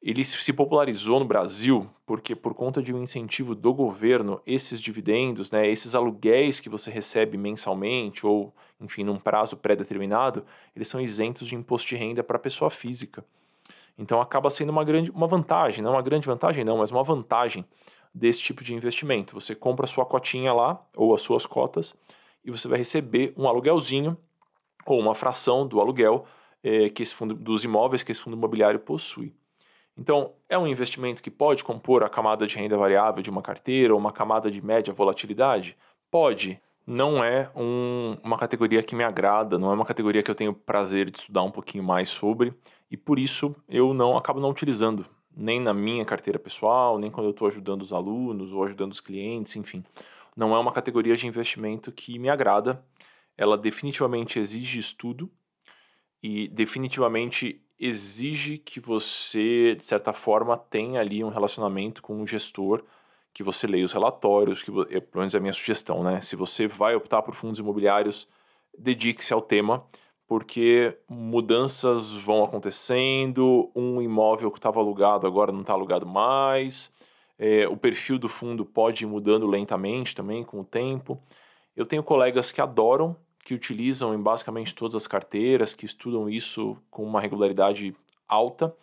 Ele 0.01 0.25
se 0.25 0.51
popularizou 0.51 1.19
no 1.19 1.25
Brasil 1.25 1.87
porque, 2.07 2.35
por 2.35 2.55
conta 2.55 2.81
de 2.81 2.91
um 2.91 3.03
incentivo 3.03 3.53
do 3.53 3.71
governo, 3.71 4.41
esses 4.47 4.81
dividendos, 4.81 5.51
né, 5.51 5.69
esses 5.69 5.93
aluguéis 5.93 6.59
que 6.59 6.69
você 6.69 6.89
recebe 6.89 7.37
mensalmente 7.37 8.25
ou, 8.25 8.51
enfim, 8.79 9.03
num 9.03 9.17
prazo 9.17 9.55
pré-determinado, 9.55 10.43
eles 10.75 10.87
são 10.87 10.99
isentos 10.99 11.47
de 11.47 11.55
imposto 11.55 11.89
de 11.89 11.95
renda 11.95 12.23
para 12.23 12.37
a 12.37 12.39
pessoa 12.39 12.71
física. 12.71 13.23
Então 13.95 14.19
acaba 14.19 14.49
sendo 14.49 14.71
uma 14.71 14.83
grande 14.83 15.11
uma 15.11 15.27
vantagem, 15.27 15.83
não 15.83 15.91
uma 15.91 16.01
grande 16.01 16.25
vantagem 16.25 16.63
não, 16.63 16.77
mas 16.77 16.89
uma 16.89 17.03
vantagem 17.03 17.63
desse 18.13 18.39
tipo 18.39 18.63
de 18.63 18.73
investimento. 18.73 19.39
Você 19.39 19.53
compra 19.53 19.85
a 19.85 19.87
sua 19.87 20.05
cotinha 20.05 20.51
lá, 20.51 20.83
ou 20.95 21.13
as 21.13 21.21
suas 21.21 21.45
cotas, 21.45 21.95
e 22.43 22.49
você 22.49 22.67
vai 22.67 22.79
receber 22.79 23.33
um 23.37 23.47
aluguelzinho, 23.47 24.17
ou 24.85 24.99
uma 24.99 25.13
fração 25.13 25.67
do 25.67 25.79
aluguel 25.79 26.25
é, 26.63 26.89
que 26.89 27.03
esse 27.03 27.13
fundo, 27.13 27.35
dos 27.35 27.63
imóveis 27.63 28.01
que 28.01 28.11
esse 28.11 28.21
fundo 28.21 28.35
imobiliário 28.35 28.79
possui. 28.79 29.31
Então, 29.97 30.33
é 30.47 30.57
um 30.57 30.67
investimento 30.67 31.21
que 31.21 31.29
pode 31.29 31.63
compor 31.63 32.03
a 32.03 32.09
camada 32.09 32.47
de 32.47 32.55
renda 32.55 32.77
variável 32.77 33.21
de 33.21 33.29
uma 33.29 33.41
carteira 33.41 33.93
ou 33.93 33.99
uma 33.99 34.11
camada 34.11 34.49
de 34.49 34.63
média 34.63 34.93
volatilidade? 34.93 35.77
Pode. 36.09 36.61
Não 36.85 37.23
é 37.23 37.49
um, 37.55 38.17
uma 38.23 38.37
categoria 38.37 38.81
que 38.81 38.95
me 38.95 39.03
agrada, 39.03 39.57
não 39.57 39.71
é 39.71 39.75
uma 39.75 39.85
categoria 39.85 40.23
que 40.23 40.31
eu 40.31 40.35
tenho 40.35 40.53
prazer 40.53 41.11
de 41.11 41.19
estudar 41.19 41.43
um 41.43 41.51
pouquinho 41.51 41.83
mais 41.83 42.09
sobre, 42.09 42.53
e 42.89 42.97
por 42.97 43.19
isso 43.19 43.55
eu 43.69 43.93
não 43.93 44.17
acabo 44.17 44.39
não 44.39 44.49
utilizando 44.49 45.05
nem 45.35 45.59
na 45.59 45.73
minha 45.73 46.03
carteira 46.03 46.39
pessoal, 46.39 46.97
nem 46.97 47.09
quando 47.09 47.27
eu 47.27 47.31
estou 47.31 47.47
ajudando 47.47 47.81
os 47.83 47.93
alunos 47.93 48.51
ou 48.51 48.63
ajudando 48.63 48.91
os 48.91 48.99
clientes, 48.99 49.55
enfim. 49.55 49.83
Não 50.35 50.55
é 50.55 50.59
uma 50.59 50.71
categoria 50.71 51.15
de 51.15 51.27
investimento 51.27 51.91
que 51.91 52.17
me 52.17 52.29
agrada. 52.29 52.83
Ela 53.37 53.57
definitivamente 53.57 54.39
exige 54.39 54.79
estudo 54.79 55.31
e 56.21 56.47
definitivamente 56.49 57.61
exige 57.81 58.57
que 58.59 58.79
você, 58.79 59.75
de 59.75 59.83
certa 59.83 60.13
forma, 60.13 60.57
tenha 60.57 61.01
ali 61.01 61.23
um 61.23 61.29
relacionamento 61.29 62.01
com 62.01 62.15
um 62.15 62.27
gestor, 62.27 62.83
que 63.33 63.43
você 63.43 63.65
leia 63.65 63.85
os 63.85 63.93
relatórios, 63.93 64.61
que 64.61 64.71
é, 64.89 64.99
pelo 64.99 65.21
menos 65.21 65.33
é 65.33 65.37
a 65.37 65.41
minha 65.41 65.53
sugestão, 65.53 66.03
né? 66.03 66.21
Se 66.21 66.35
você 66.35 66.67
vai 66.67 66.95
optar 66.95 67.21
por 67.23 67.33
fundos 67.33 67.59
imobiliários, 67.59 68.27
dedique-se 68.77 69.33
ao 69.33 69.41
tema 69.41 69.85
porque 70.31 70.97
mudanças 71.09 72.13
vão 72.13 72.41
acontecendo, 72.41 73.69
um 73.75 74.01
imóvel 74.01 74.49
que 74.49 74.59
estava 74.59 74.79
alugado 74.79 75.27
agora 75.27 75.51
não 75.51 75.59
está 75.59 75.73
alugado 75.73 76.05
mais, 76.05 76.89
é, 77.37 77.67
o 77.67 77.75
perfil 77.75 78.17
do 78.17 78.29
fundo 78.29 78.63
pode 78.63 79.03
ir 79.03 79.07
mudando 79.07 79.45
lentamente 79.45 80.15
também 80.15 80.41
com 80.41 80.61
o 80.61 80.63
tempo. 80.63 81.21
Eu 81.75 81.85
tenho 81.85 82.01
colegas 82.01 82.49
que 82.49 82.61
adoram, 82.61 83.13
que 83.43 83.53
utilizam 83.53 84.13
em 84.13 84.21
basicamente 84.21 84.75
todas 84.75 84.95
as 84.95 85.07
carteiras, 85.07 85.73
que 85.73 85.85
estudam 85.85 86.29
isso 86.29 86.77
com 86.89 87.03
uma 87.03 87.19
regularidade 87.19 87.95
alta. 88.27 88.75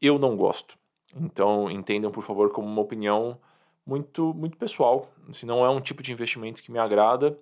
Eu 0.00 0.18
não 0.18 0.36
gosto. 0.36 0.76
Então 1.14 1.70
entendam, 1.70 2.10
por 2.10 2.22
favor, 2.22 2.50
como 2.50 2.66
uma 2.66 2.82
opinião 2.82 3.38
muito, 3.86 4.34
muito 4.34 4.56
pessoal. 4.56 5.10
Se 5.30 5.46
não 5.46 5.64
é 5.64 5.70
um 5.70 5.80
tipo 5.80 6.02
de 6.02 6.12
investimento 6.12 6.62
que 6.62 6.72
me 6.72 6.78
agrada, 6.78 7.38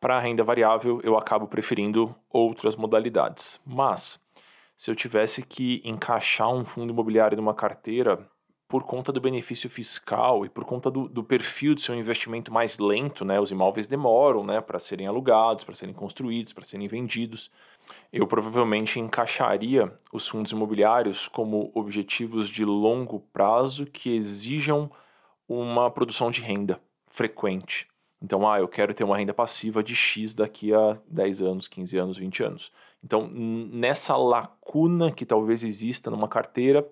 para 0.00 0.18
renda 0.18 0.42
variável, 0.42 1.00
eu 1.04 1.16
acabo 1.18 1.46
preferindo 1.46 2.14
outras 2.30 2.74
modalidades. 2.74 3.60
Mas, 3.66 4.18
se 4.74 4.90
eu 4.90 4.96
tivesse 4.96 5.42
que 5.42 5.82
encaixar 5.84 6.48
um 6.48 6.64
fundo 6.64 6.90
imobiliário 6.90 7.36
numa 7.36 7.52
carteira, 7.52 8.26
por 8.70 8.84
conta 8.84 9.10
do 9.10 9.20
benefício 9.20 9.68
fiscal 9.68 10.46
e 10.46 10.48
por 10.48 10.64
conta 10.64 10.88
do, 10.88 11.08
do 11.08 11.24
perfil 11.24 11.74
de 11.74 11.82
seu 11.82 11.92
investimento 11.92 12.52
mais 12.52 12.78
lento, 12.78 13.24
né, 13.24 13.40
os 13.40 13.50
imóveis 13.50 13.88
demoram 13.88 14.46
né, 14.46 14.60
para 14.60 14.78
serem 14.78 15.08
alugados, 15.08 15.64
para 15.64 15.74
serem 15.74 15.92
construídos, 15.92 16.52
para 16.52 16.64
serem 16.64 16.86
vendidos. 16.86 17.50
Eu 18.12 18.28
provavelmente 18.28 19.00
encaixaria 19.00 19.92
os 20.12 20.28
fundos 20.28 20.52
imobiliários 20.52 21.26
como 21.26 21.72
objetivos 21.74 22.48
de 22.48 22.64
longo 22.64 23.18
prazo 23.32 23.86
que 23.86 24.14
exijam 24.14 24.88
uma 25.48 25.90
produção 25.90 26.30
de 26.30 26.40
renda 26.40 26.80
frequente. 27.08 27.88
Então, 28.22 28.48
ah, 28.48 28.60
eu 28.60 28.68
quero 28.68 28.94
ter 28.94 29.02
uma 29.02 29.16
renda 29.16 29.34
passiva 29.34 29.82
de 29.82 29.96
X 29.96 30.32
daqui 30.32 30.72
a 30.72 30.96
10 31.08 31.42
anos, 31.42 31.66
15 31.66 31.98
anos, 31.98 32.18
20 32.18 32.42
anos. 32.44 32.72
Então, 33.02 33.26
nessa 33.26 34.16
lacuna 34.16 35.10
que 35.10 35.26
talvez 35.26 35.64
exista 35.64 36.08
numa 36.08 36.28
carteira, 36.28 36.86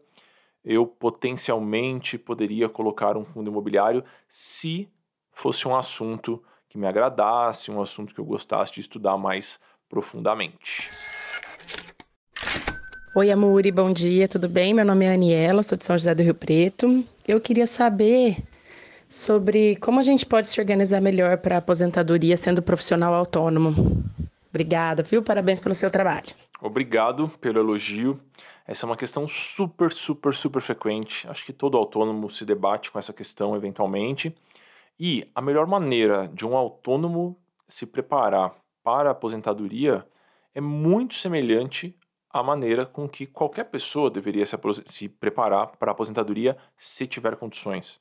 eu 0.64 0.86
potencialmente 0.86 2.18
poderia 2.18 2.68
colocar 2.68 3.16
um 3.16 3.24
fundo 3.24 3.50
imobiliário 3.50 4.04
se 4.28 4.88
fosse 5.32 5.66
um 5.66 5.74
assunto 5.74 6.42
que 6.68 6.76
me 6.76 6.86
agradasse, 6.86 7.70
um 7.70 7.80
assunto 7.80 8.14
que 8.14 8.20
eu 8.20 8.24
gostasse 8.24 8.72
de 8.72 8.80
estudar 8.80 9.16
mais 9.16 9.58
profundamente. 9.88 10.90
Oi, 13.16 13.30
Amuri, 13.30 13.72
bom 13.72 13.92
dia, 13.92 14.28
tudo 14.28 14.48
bem? 14.48 14.74
Meu 14.74 14.84
nome 14.84 15.04
é 15.04 15.12
Aniela, 15.12 15.62
sou 15.62 15.78
de 15.78 15.84
São 15.84 15.96
José 15.96 16.14
do 16.14 16.22
Rio 16.22 16.34
Preto. 16.34 17.04
Eu 17.26 17.40
queria 17.40 17.66
saber 17.66 18.36
sobre 19.08 19.76
como 19.76 19.98
a 19.98 20.02
gente 20.02 20.26
pode 20.26 20.48
se 20.50 20.60
organizar 20.60 21.00
melhor 21.00 21.38
para 21.38 21.56
a 21.56 21.58
aposentadoria 21.58 22.36
sendo 22.36 22.60
profissional 22.62 23.14
autônomo. 23.14 24.04
Obrigada, 24.50 25.02
viu? 25.02 25.22
Parabéns 25.22 25.60
pelo 25.60 25.74
seu 25.74 25.90
trabalho. 25.90 26.28
Obrigado 26.60 27.28
pelo 27.40 27.58
elogio. 27.58 28.20
Essa 28.68 28.84
é 28.84 28.86
uma 28.86 28.98
questão 28.98 29.26
super, 29.26 29.90
super, 29.90 30.34
super 30.34 30.60
frequente. 30.60 31.26
Acho 31.26 31.42
que 31.46 31.54
todo 31.54 31.78
autônomo 31.78 32.30
se 32.30 32.44
debate 32.44 32.90
com 32.90 32.98
essa 32.98 33.14
questão 33.14 33.56
eventualmente. 33.56 34.36
E 35.00 35.26
a 35.34 35.40
melhor 35.40 35.66
maneira 35.66 36.28
de 36.28 36.44
um 36.44 36.54
autônomo 36.54 37.34
se 37.66 37.86
preparar 37.86 38.54
para 38.84 39.08
a 39.08 39.12
aposentadoria 39.12 40.06
é 40.54 40.60
muito 40.60 41.14
semelhante 41.14 41.96
à 42.28 42.42
maneira 42.42 42.84
com 42.84 43.08
que 43.08 43.26
qualquer 43.26 43.64
pessoa 43.64 44.10
deveria 44.10 44.44
se, 44.44 44.54
se 44.84 45.08
preparar 45.08 45.68
para 45.78 45.90
a 45.90 45.92
aposentadoria 45.92 46.54
se 46.76 47.06
tiver 47.06 47.36
condições. 47.36 47.98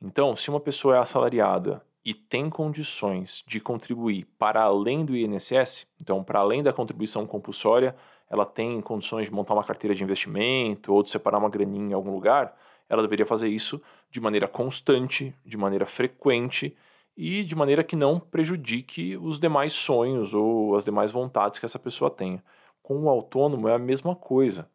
Então, 0.00 0.34
se 0.34 0.50
uma 0.50 0.58
pessoa 0.58 0.96
é 0.96 0.98
assalariada 0.98 1.80
e 2.04 2.12
tem 2.12 2.50
condições 2.50 3.44
de 3.46 3.60
contribuir 3.60 4.26
para 4.36 4.62
além 4.62 5.04
do 5.04 5.16
INSS, 5.16 5.86
então 6.00 6.24
para 6.24 6.40
além 6.40 6.60
da 6.60 6.72
contribuição 6.72 7.24
compulsória, 7.24 7.94
ela 8.32 8.46
tem 8.46 8.80
condições 8.80 9.26
de 9.28 9.34
montar 9.34 9.52
uma 9.52 9.62
carteira 9.62 9.94
de 9.94 10.02
investimento 10.02 10.90
ou 10.90 11.02
de 11.02 11.10
separar 11.10 11.36
uma 11.36 11.50
graninha 11.50 11.90
em 11.90 11.92
algum 11.92 12.10
lugar, 12.10 12.56
ela 12.88 13.02
deveria 13.02 13.26
fazer 13.26 13.50
isso 13.50 13.78
de 14.10 14.22
maneira 14.22 14.48
constante, 14.48 15.34
de 15.44 15.58
maneira 15.58 15.84
frequente 15.84 16.74
e 17.14 17.44
de 17.44 17.54
maneira 17.54 17.84
que 17.84 17.94
não 17.94 18.18
prejudique 18.18 19.18
os 19.18 19.38
demais 19.38 19.74
sonhos 19.74 20.32
ou 20.32 20.74
as 20.74 20.82
demais 20.82 21.10
vontades 21.10 21.58
que 21.58 21.66
essa 21.66 21.78
pessoa 21.78 22.10
tenha. 22.10 22.42
Com 22.82 23.02
o 23.02 23.10
autônomo 23.10 23.68
é 23.68 23.74
a 23.74 23.78
mesma 23.78 24.16
coisa. 24.16 24.66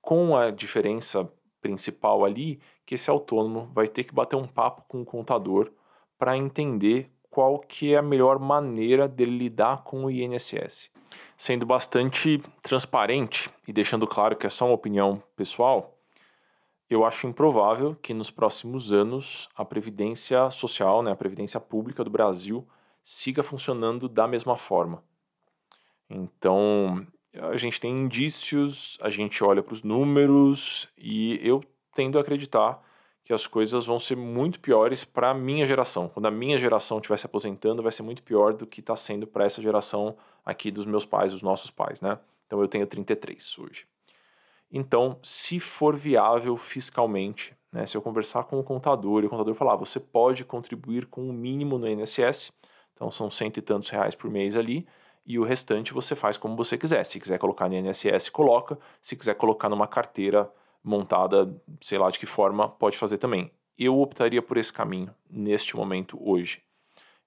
Com 0.00 0.34
a 0.34 0.50
diferença 0.50 1.30
principal 1.60 2.24
ali, 2.24 2.58
que 2.86 2.94
esse 2.94 3.10
autônomo 3.10 3.70
vai 3.74 3.88
ter 3.88 4.04
que 4.04 4.14
bater 4.14 4.36
um 4.36 4.46
papo 4.46 4.84
com 4.88 5.02
o 5.02 5.04
contador 5.04 5.70
para 6.18 6.34
entender 6.34 7.10
qual 7.28 7.58
que 7.58 7.92
é 7.92 7.98
a 7.98 8.02
melhor 8.02 8.38
maneira 8.38 9.06
dele 9.06 9.36
lidar 9.36 9.84
com 9.84 10.06
o 10.06 10.10
INSS. 10.10 10.90
Sendo 11.36 11.64
bastante 11.64 12.42
transparente 12.62 13.50
e 13.66 13.72
deixando 13.72 14.06
claro 14.06 14.36
que 14.36 14.46
é 14.46 14.50
só 14.50 14.66
uma 14.66 14.74
opinião 14.74 15.22
pessoal, 15.36 15.96
eu 16.88 17.04
acho 17.04 17.26
improvável 17.26 17.96
que 18.02 18.12
nos 18.12 18.30
próximos 18.30 18.92
anos 18.92 19.48
a 19.54 19.64
previdência 19.64 20.50
social, 20.50 21.02
né, 21.02 21.12
a 21.12 21.16
previdência 21.16 21.60
pública 21.60 22.02
do 22.02 22.10
Brasil 22.10 22.66
siga 23.02 23.42
funcionando 23.42 24.08
da 24.08 24.26
mesma 24.26 24.56
forma. 24.56 25.02
Então, 26.08 27.06
a 27.34 27.56
gente 27.56 27.80
tem 27.80 27.92
indícios, 27.92 28.98
a 29.00 29.08
gente 29.08 29.42
olha 29.44 29.62
para 29.62 29.72
os 29.72 29.82
números 29.82 30.88
e 30.98 31.38
eu 31.46 31.62
tendo 31.94 32.18
a 32.18 32.20
acreditar 32.22 32.82
que 33.30 33.34
as 33.34 33.46
coisas 33.46 33.86
vão 33.86 34.00
ser 34.00 34.16
muito 34.16 34.58
piores 34.58 35.04
para 35.04 35.30
a 35.30 35.34
minha 35.34 35.64
geração. 35.64 36.08
Quando 36.08 36.26
a 36.26 36.32
minha 36.32 36.58
geração 36.58 36.98
estiver 36.98 37.16
se 37.16 37.26
aposentando, 37.26 37.80
vai 37.80 37.92
ser 37.92 38.02
muito 38.02 38.24
pior 38.24 38.52
do 38.52 38.66
que 38.66 38.80
está 38.80 38.96
sendo 38.96 39.24
para 39.24 39.44
essa 39.44 39.62
geração 39.62 40.16
aqui 40.44 40.68
dos 40.68 40.84
meus 40.84 41.04
pais, 41.04 41.30
dos 41.30 41.40
nossos 41.40 41.70
pais, 41.70 42.00
né? 42.00 42.18
Então 42.48 42.60
eu 42.60 42.66
tenho 42.66 42.84
33 42.88 43.56
hoje. 43.60 43.86
Então, 44.68 45.16
se 45.22 45.60
for 45.60 45.94
viável 45.94 46.56
fiscalmente, 46.56 47.54
né, 47.72 47.86
se 47.86 47.96
eu 47.96 48.02
conversar 48.02 48.42
com 48.42 48.58
o 48.58 48.64
contador 48.64 49.22
e 49.22 49.26
o 49.26 49.30
contador 49.30 49.54
falar, 49.54 49.74
ah, 49.74 49.76
você 49.76 50.00
pode 50.00 50.44
contribuir 50.44 51.06
com 51.06 51.30
o 51.30 51.32
mínimo 51.32 51.78
no 51.78 51.88
INSS, 51.88 52.50
então 52.96 53.12
são 53.12 53.30
cento 53.30 53.58
e 53.58 53.62
tantos 53.62 53.90
reais 53.90 54.16
por 54.16 54.28
mês 54.28 54.56
ali, 54.56 54.84
e 55.24 55.38
o 55.38 55.44
restante 55.44 55.94
você 55.94 56.16
faz 56.16 56.36
como 56.36 56.56
você 56.56 56.76
quiser. 56.76 57.04
Se 57.04 57.20
quiser 57.20 57.38
colocar 57.38 57.68
no 57.68 57.76
INSS, 57.76 58.28
coloca. 58.28 58.76
Se 59.00 59.14
quiser 59.14 59.36
colocar 59.36 59.68
numa 59.68 59.86
carteira 59.86 60.50
montada, 60.82 61.54
sei 61.80 61.98
lá 61.98 62.10
de 62.10 62.18
que 62.18 62.26
forma, 62.26 62.68
pode 62.68 62.96
fazer 62.96 63.18
também. 63.18 63.50
Eu 63.78 64.00
optaria 64.00 64.42
por 64.42 64.56
esse 64.56 64.72
caminho 64.72 65.14
neste 65.28 65.76
momento 65.76 66.18
hoje. 66.20 66.62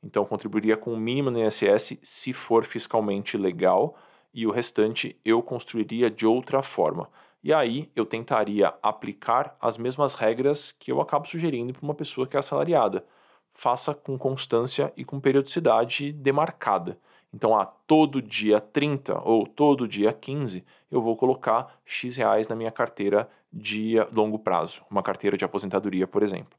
Então 0.04 0.26
contribuiria 0.26 0.76
com 0.76 0.94
o 0.94 0.98
mínimo 0.98 1.32
no 1.32 1.39
INSS 1.39 1.98
se 2.04 2.34
for 2.34 2.66
fiscalmente 2.66 3.38
legal 3.38 3.98
e 4.34 4.46
o 4.46 4.52
restante 4.52 5.18
eu 5.24 5.42
construiria 5.42 6.10
de 6.10 6.26
outra 6.26 6.62
forma. 6.62 7.10
E 7.44 7.54
aí 7.54 7.89
eu 7.96 8.06
tentaria 8.06 8.74
aplicar 8.82 9.56
as 9.60 9.78
mesmas 9.78 10.13
regras 10.13 10.72
que 10.72 10.92
eu 10.92 11.00
acabo 11.00 11.28
sugerindo 11.28 11.74
para 11.74 11.84
uma 11.84 11.94
pessoa 11.94 12.28
que 12.28 12.36
é 12.36 12.39
assalariada. 12.39 13.06
Faça 13.52 13.94
com 13.94 14.18
constância 14.18 14.92
e 14.98 15.06
com 15.06 15.20
periodicidade 15.20 16.12
demarcada. 16.12 16.98
Então, 17.34 17.58
a 17.58 17.65
todo 17.65 18.22
dia 18.22 18.62
30 18.62 19.19
ou 19.28 19.48
todo 19.48 19.88
dia 19.88 20.13
15, 20.13 20.63
eu 20.91 21.02
vou 21.02 21.17
colocar 21.17 21.80
X 21.84 22.15
reais 22.17 22.48
na 22.48 22.56
minha 22.56 22.72
carteira 22.72 23.28
de 23.52 23.96
longo 24.12 24.38
prazo, 24.38 24.84
uma 24.89 25.02
carteira 25.02 25.36
de 25.36 25.43
aposentadoria, 25.43 26.06
por 26.06 26.22
exemplo. 26.22 26.58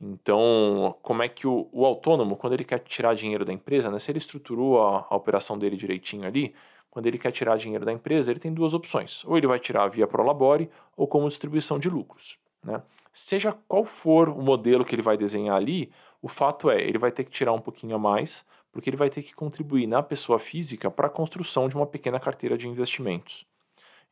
Então, 0.00 0.96
como 1.02 1.22
é 1.22 1.28
que 1.28 1.46
o, 1.46 1.68
o 1.70 1.84
autônomo, 1.86 2.36
quando 2.36 2.54
ele 2.54 2.64
quer 2.64 2.80
tirar 2.80 3.14
dinheiro 3.14 3.44
da 3.44 3.52
empresa, 3.52 3.90
né, 3.90 3.98
se 3.98 4.10
ele 4.10 4.18
estruturou 4.18 4.82
a, 4.82 5.06
a 5.08 5.14
operação 5.14 5.56
dele 5.56 5.76
direitinho 5.76 6.26
ali, 6.26 6.54
quando 6.90 7.06
ele 7.06 7.18
quer 7.18 7.30
tirar 7.30 7.56
dinheiro 7.56 7.84
da 7.84 7.92
empresa, 7.92 8.30
ele 8.30 8.40
tem 8.40 8.52
duas 8.52 8.74
opções. 8.74 9.24
Ou 9.24 9.38
ele 9.38 9.46
vai 9.46 9.58
tirar 9.58 9.86
via 9.88 10.06
Prolabore 10.06 10.68
ou 10.96 11.06
como 11.06 11.28
distribuição 11.28 11.78
de 11.78 11.88
lucros. 11.88 12.38
Né? 12.64 12.82
Seja 13.12 13.56
qual 13.68 13.84
for 13.84 14.28
o 14.28 14.42
modelo 14.42 14.84
que 14.84 14.94
ele 14.94 15.02
vai 15.02 15.16
desenhar 15.16 15.56
ali, 15.56 15.90
o 16.20 16.28
fato 16.28 16.68
é, 16.68 16.82
ele 16.82 16.98
vai 16.98 17.12
ter 17.12 17.24
que 17.24 17.30
tirar 17.30 17.52
um 17.52 17.60
pouquinho 17.60 17.94
a 17.94 17.98
mais 17.98 18.44
porque 18.72 18.90
ele 18.90 18.96
vai 18.96 19.10
ter 19.10 19.22
que 19.22 19.34
contribuir 19.34 19.86
na 19.86 20.02
pessoa 20.02 20.38
física 20.38 20.90
para 20.90 21.06
a 21.06 21.10
construção 21.10 21.68
de 21.68 21.76
uma 21.76 21.86
pequena 21.86 22.18
carteira 22.18 22.56
de 22.56 22.66
investimentos. 22.66 23.46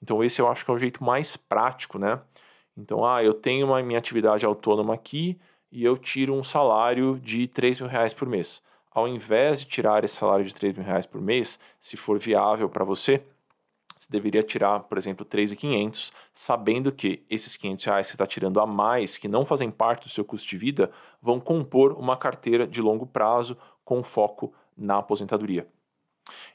Então 0.02 0.22
esse 0.22 0.40
eu 0.40 0.48
acho 0.48 0.64
que 0.64 0.70
é 0.70 0.74
o 0.74 0.78
jeito 0.78 1.02
mais 1.02 1.36
prático, 1.36 1.98
né? 1.98 2.20
Então, 2.76 3.04
ah, 3.04 3.22
eu 3.22 3.34
tenho 3.34 3.66
uma 3.66 3.82
minha 3.82 3.98
atividade 3.98 4.46
autônoma 4.46 4.94
aqui 4.94 5.38
e 5.70 5.84
eu 5.84 5.96
tiro 5.96 6.34
um 6.34 6.42
salário 6.42 7.20
de 7.22 7.46
3 7.46 7.80
mil 7.80 7.88
reais 7.88 8.14
por 8.14 8.28
mês. 8.28 8.62
Ao 8.90 9.06
invés 9.06 9.60
de 9.60 9.66
tirar 9.66 10.04
esse 10.04 10.16
salário 10.16 10.44
de 10.44 10.54
3 10.54 10.74
mil 10.74 10.84
reais 10.84 11.06
por 11.06 11.20
mês, 11.20 11.58
se 11.78 11.96
for 11.96 12.18
viável 12.18 12.68
para 12.68 12.84
você, 12.84 13.22
você 13.96 14.08
deveria 14.08 14.42
tirar, 14.42 14.80
por 14.80 14.96
exemplo, 14.96 15.26
3.500, 15.26 16.10
sabendo 16.32 16.90
que 16.90 17.22
esses 17.28 17.56
500 17.56 17.84
reais 17.84 18.06
que 18.06 18.12
você 18.12 18.14
está 18.16 18.26
tirando 18.26 18.58
a 18.58 18.66
mais, 18.66 19.18
que 19.18 19.28
não 19.28 19.44
fazem 19.44 19.70
parte 19.70 20.04
do 20.04 20.08
seu 20.08 20.24
custo 20.24 20.48
de 20.48 20.56
vida, 20.56 20.90
vão 21.20 21.38
compor 21.38 21.92
uma 21.92 22.16
carteira 22.16 22.66
de 22.66 22.80
longo 22.80 23.06
prazo 23.06 23.58
com 23.90 24.04
foco 24.04 24.52
na 24.78 24.98
aposentadoria. 24.98 25.66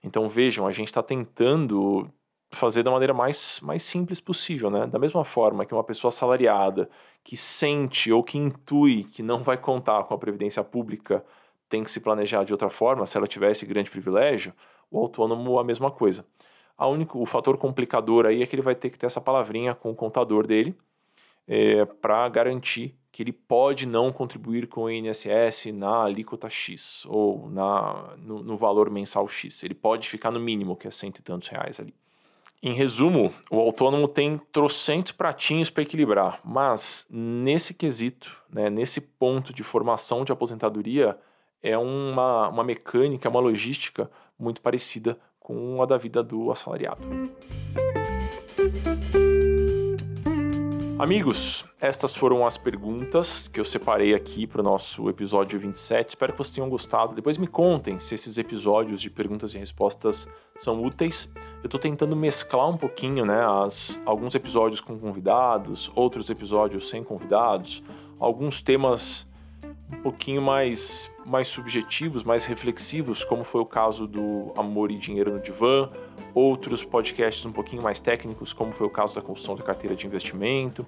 Então 0.01 0.29
vejam, 0.29 0.65
a 0.65 0.71
gente 0.71 0.87
está 0.87 1.03
tentando 1.03 2.09
fazer 2.49 2.81
da 2.81 2.89
maneira 2.89 3.13
mais, 3.13 3.59
mais 3.61 3.83
simples 3.83 4.21
possível, 4.21 4.69
né? 4.69 4.87
Da 4.87 4.97
mesma 4.97 5.25
forma 5.25 5.65
que 5.65 5.73
uma 5.73 5.83
pessoa 5.83 6.07
assalariada 6.07 6.89
que 7.25 7.35
sente 7.35 8.09
ou 8.09 8.23
que 8.23 8.37
intui 8.37 9.03
que 9.03 9.21
não 9.21 9.43
vai 9.43 9.57
contar 9.57 10.01
com 10.05 10.13
a 10.13 10.17
previdência 10.17 10.63
pública 10.63 11.25
tem 11.67 11.83
que 11.83 11.91
se 11.91 11.99
planejar 11.99 12.45
de 12.45 12.53
outra 12.53 12.69
forma, 12.69 13.05
se 13.05 13.17
ela 13.17 13.27
tiver 13.27 13.51
esse 13.51 13.65
grande 13.65 13.91
privilégio, 13.91 14.53
o 14.89 14.97
autônomo 14.97 15.59
a 15.59 15.63
mesma 15.65 15.91
coisa. 15.91 16.25
A 16.77 16.87
único, 16.87 17.21
o 17.21 17.25
fator 17.25 17.57
complicador 17.57 18.25
aí 18.25 18.43
é 18.43 18.45
que 18.45 18.55
ele 18.55 18.61
vai 18.61 18.75
ter 18.75 18.89
que 18.89 18.97
ter 18.97 19.07
essa 19.07 19.19
palavrinha 19.19 19.75
com 19.75 19.91
o 19.91 19.95
contador 19.95 20.47
dele 20.47 20.73
é, 21.45 21.83
para 21.83 22.29
garantir 22.29 22.95
que 23.15 23.23
ele 23.23 23.31
pode 23.31 23.85
não 23.85 24.11
contribuir 24.11 24.67
com 24.67 24.81
o 24.81 24.91
INSS 24.91 25.67
na 25.73 26.03
alíquota 26.03 26.49
X 26.49 27.05
ou 27.07 27.49
na, 27.49 28.13
no, 28.17 28.43
no, 28.43 28.57
valor 28.57 28.89
mensal 28.89 29.25
X. 29.25 29.63
Ele 29.63 29.73
pode 29.73 30.09
ficar 30.09 30.31
no 30.31 30.39
mínimo, 30.39 30.75
que 30.75 30.85
é 30.85 30.91
cento 30.91 31.19
e 31.19 31.21
tantos 31.21 31.47
reais 31.47 31.79
ali. 31.79 31.95
Em 32.61 32.73
resumo, 32.73 33.33
o 33.49 33.57
autônomo 33.57 34.09
tem 34.09 34.37
trocentos 34.51 35.13
pratinhos 35.13 35.69
para 35.69 35.83
equilibrar, 35.83 36.41
mas 36.43 37.07
nesse 37.09 37.73
quesito, 37.73 38.43
né, 38.49 38.69
nesse 38.69 38.99
ponto 38.99 39.53
de 39.53 39.63
formação 39.63 40.25
de 40.25 40.33
aposentadoria, 40.33 41.17
é 41.63 41.77
uma, 41.77 42.49
uma 42.49 42.65
mecânica, 42.65 43.29
uma 43.29 43.39
logística 43.39 44.11
muito 44.37 44.59
parecida 44.59 45.17
com 45.39 45.81
a 45.81 45.85
da 45.85 45.95
vida 45.95 46.21
do 46.21 46.51
assalariado. 46.51 47.01
Amigos, 50.97 51.65
estas 51.81 52.15
foram 52.15 52.45
as 52.45 52.57
perguntas 52.57 53.49
que 53.49 53.59
eu 53.59 53.65
separei 53.65 54.15
aqui 54.15 54.47
para 54.47 54.61
o 54.61 54.63
nosso 54.63 55.09
episódio 55.09 55.59
27. 55.59 56.11
Espero 56.11 56.31
que 56.31 56.37
vocês 56.37 56.55
tenham 56.55 56.69
gostado. 56.69 57.13
Depois 57.13 57.37
me 57.37 57.47
contem 57.47 57.99
se 57.99 58.15
esses 58.15 58.37
episódios 58.37 59.01
de 59.01 59.09
perguntas 59.09 59.53
e 59.53 59.57
respostas 59.57 60.25
são 60.57 60.81
úteis. 60.81 61.29
Eu 61.61 61.65
estou 61.67 61.77
tentando 61.81 62.15
mesclar 62.15 62.69
um 62.69 62.77
pouquinho, 62.77 63.25
né, 63.25 63.45
as, 63.45 64.01
alguns 64.05 64.35
episódios 64.35 64.79
com 64.79 64.97
convidados, 64.97 65.91
outros 65.95 66.29
episódios 66.29 66.87
sem 66.87 67.03
convidados, 67.03 67.83
alguns 68.17 68.61
temas 68.61 69.27
um 69.91 70.01
pouquinho 70.01 70.41
mais, 70.41 71.11
mais 71.25 71.47
subjetivos, 71.47 72.23
mais 72.23 72.45
reflexivos, 72.45 73.23
como 73.23 73.43
foi 73.43 73.61
o 73.61 73.65
caso 73.65 74.07
do 74.07 74.51
Amor 74.57 74.91
e 74.91 74.97
Dinheiro 74.97 75.33
no 75.33 75.39
Divã, 75.39 75.89
outros 76.33 76.83
podcasts 76.83 77.45
um 77.45 77.51
pouquinho 77.51 77.81
mais 77.81 77.99
técnicos, 77.99 78.53
como 78.53 78.71
foi 78.71 78.87
o 78.87 78.89
caso 78.89 79.15
da 79.15 79.21
construção 79.21 79.55
da 79.55 79.63
carteira 79.63 79.95
de 79.95 80.07
investimento. 80.07 80.85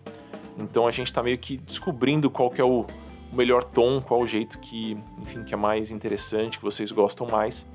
Então 0.58 0.88
a 0.88 0.92
gente 0.92 1.08
está 1.08 1.22
meio 1.22 1.38
que 1.38 1.58
descobrindo 1.58 2.30
qual 2.30 2.50
que 2.50 2.60
é 2.60 2.66
o, 2.66 2.86
melhor 3.32 3.64
tom, 3.64 4.02
qual 4.02 4.22
o 4.22 4.28
jeito 4.28 4.60
que, 4.60 4.98
enfim, 5.22 5.44
que 5.44 5.54
é 5.54 5.58
mais 5.58 5.92
interessante, 5.92 6.58
que 6.58 6.64
vocês 6.64 6.92
gostam 6.92 7.28
mais. 7.28 7.66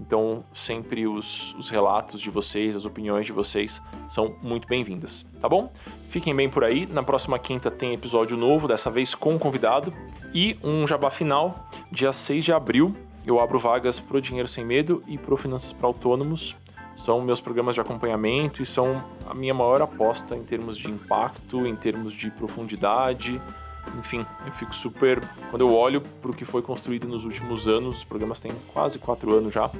Então, 0.00 0.44
sempre 0.52 1.06
os, 1.06 1.54
os 1.54 1.68
relatos 1.68 2.20
de 2.20 2.28
vocês, 2.28 2.74
as 2.74 2.84
opiniões 2.84 3.26
de 3.26 3.32
vocês 3.32 3.80
são 4.08 4.36
muito 4.42 4.66
bem-vindas, 4.66 5.24
tá 5.40 5.48
bom? 5.48 5.72
Fiquem 6.08 6.34
bem 6.34 6.50
por 6.50 6.64
aí. 6.64 6.86
Na 6.86 7.02
próxima 7.02 7.38
quinta 7.38 7.70
tem 7.70 7.92
episódio 7.92 8.36
novo, 8.36 8.66
dessa 8.66 8.90
vez 8.90 9.14
com 9.14 9.38
convidado. 9.38 9.92
E 10.34 10.56
um 10.64 10.86
jabá 10.86 11.10
final, 11.10 11.68
dia 11.90 12.10
6 12.10 12.44
de 12.44 12.52
abril, 12.52 12.96
eu 13.26 13.38
abro 13.38 13.58
vagas 13.58 14.00
pro 14.00 14.18
Dinheiro 14.18 14.48
Sem 14.48 14.64
Medo 14.64 15.02
e 15.06 15.18
pro 15.18 15.36
Finanças 15.36 15.74
para 15.74 15.86
Autônomos. 15.86 16.56
são 16.96 17.20
meus 17.20 17.38
programas 17.38 17.74
de 17.74 17.82
acompanhamento 17.82 18.62
e 18.62 18.66
são 18.66 19.04
a 19.26 19.34
minha 19.34 19.52
maior 19.52 19.82
aposta 19.82 20.34
em 20.34 20.42
termos 20.42 20.78
de 20.78 20.90
impacto, 20.90 21.66
em 21.66 21.76
termos 21.76 22.14
de 22.14 22.30
profundidade. 22.30 23.40
Enfim, 23.98 24.24
eu 24.46 24.52
fico 24.52 24.74
super. 24.74 25.20
Quando 25.50 25.62
eu 25.62 25.74
olho 25.74 26.00
para 26.00 26.30
o 26.30 26.34
que 26.34 26.46
foi 26.46 26.62
construído 26.62 27.06
nos 27.06 27.24
últimos 27.24 27.68
anos, 27.68 27.98
os 27.98 28.04
programas 28.04 28.40
têm 28.40 28.52
quase 28.72 28.98
quatro 28.98 29.34
anos 29.34 29.52
já, 29.52 29.70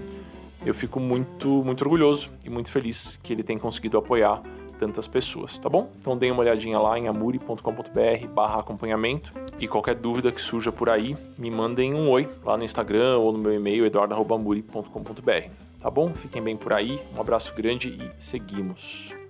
eu 0.67 0.75
fico 0.75 1.01
muito, 1.01 1.49
muito 1.65 1.83
orgulhoso 1.83 2.31
e 2.45 2.51
muito 2.51 2.71
feliz 2.71 3.19
que 3.23 3.33
ele 3.33 3.43
tem 3.43 3.59
conseguido 3.59 3.97
apoiar 3.97 4.43
tantas 4.83 5.07
pessoas, 5.07 5.61
tá 5.61 5.69
bom? 5.69 5.93
Então 6.01 6.19
deem 6.19 6.33
uma 6.33 6.41
olhadinha 6.41 6.77
lá 6.77 6.99
em 6.99 7.07
amuri.com.br 7.07 8.27
barra 8.35 8.59
acompanhamento 8.59 9.31
e 9.61 9.69
qualquer 9.69 9.95
dúvida 9.95 10.33
que 10.33 10.43
surja 10.43 10.73
por 10.73 10.91
aí, 10.91 11.17
me 11.39 11.53
mandem 11.53 11.95
um 11.95 12.11
oi 12.11 12.29
lá 12.45 12.57
no 12.57 12.65
Instagram 12.65 13.19
ou 13.19 13.33
no 13.33 13.39
meu 13.39 13.55
e-mail 13.55 13.87
eduardo.amuri.com.br, 13.87 15.51
tá 15.81 15.89
bom? 15.89 16.13
Fiquem 16.15 16.43
bem 16.43 16.57
por 16.57 16.73
aí, 16.73 17.01
um 17.17 17.21
abraço 17.21 17.55
grande 17.55 17.91
e 17.91 18.11
seguimos. 18.19 19.22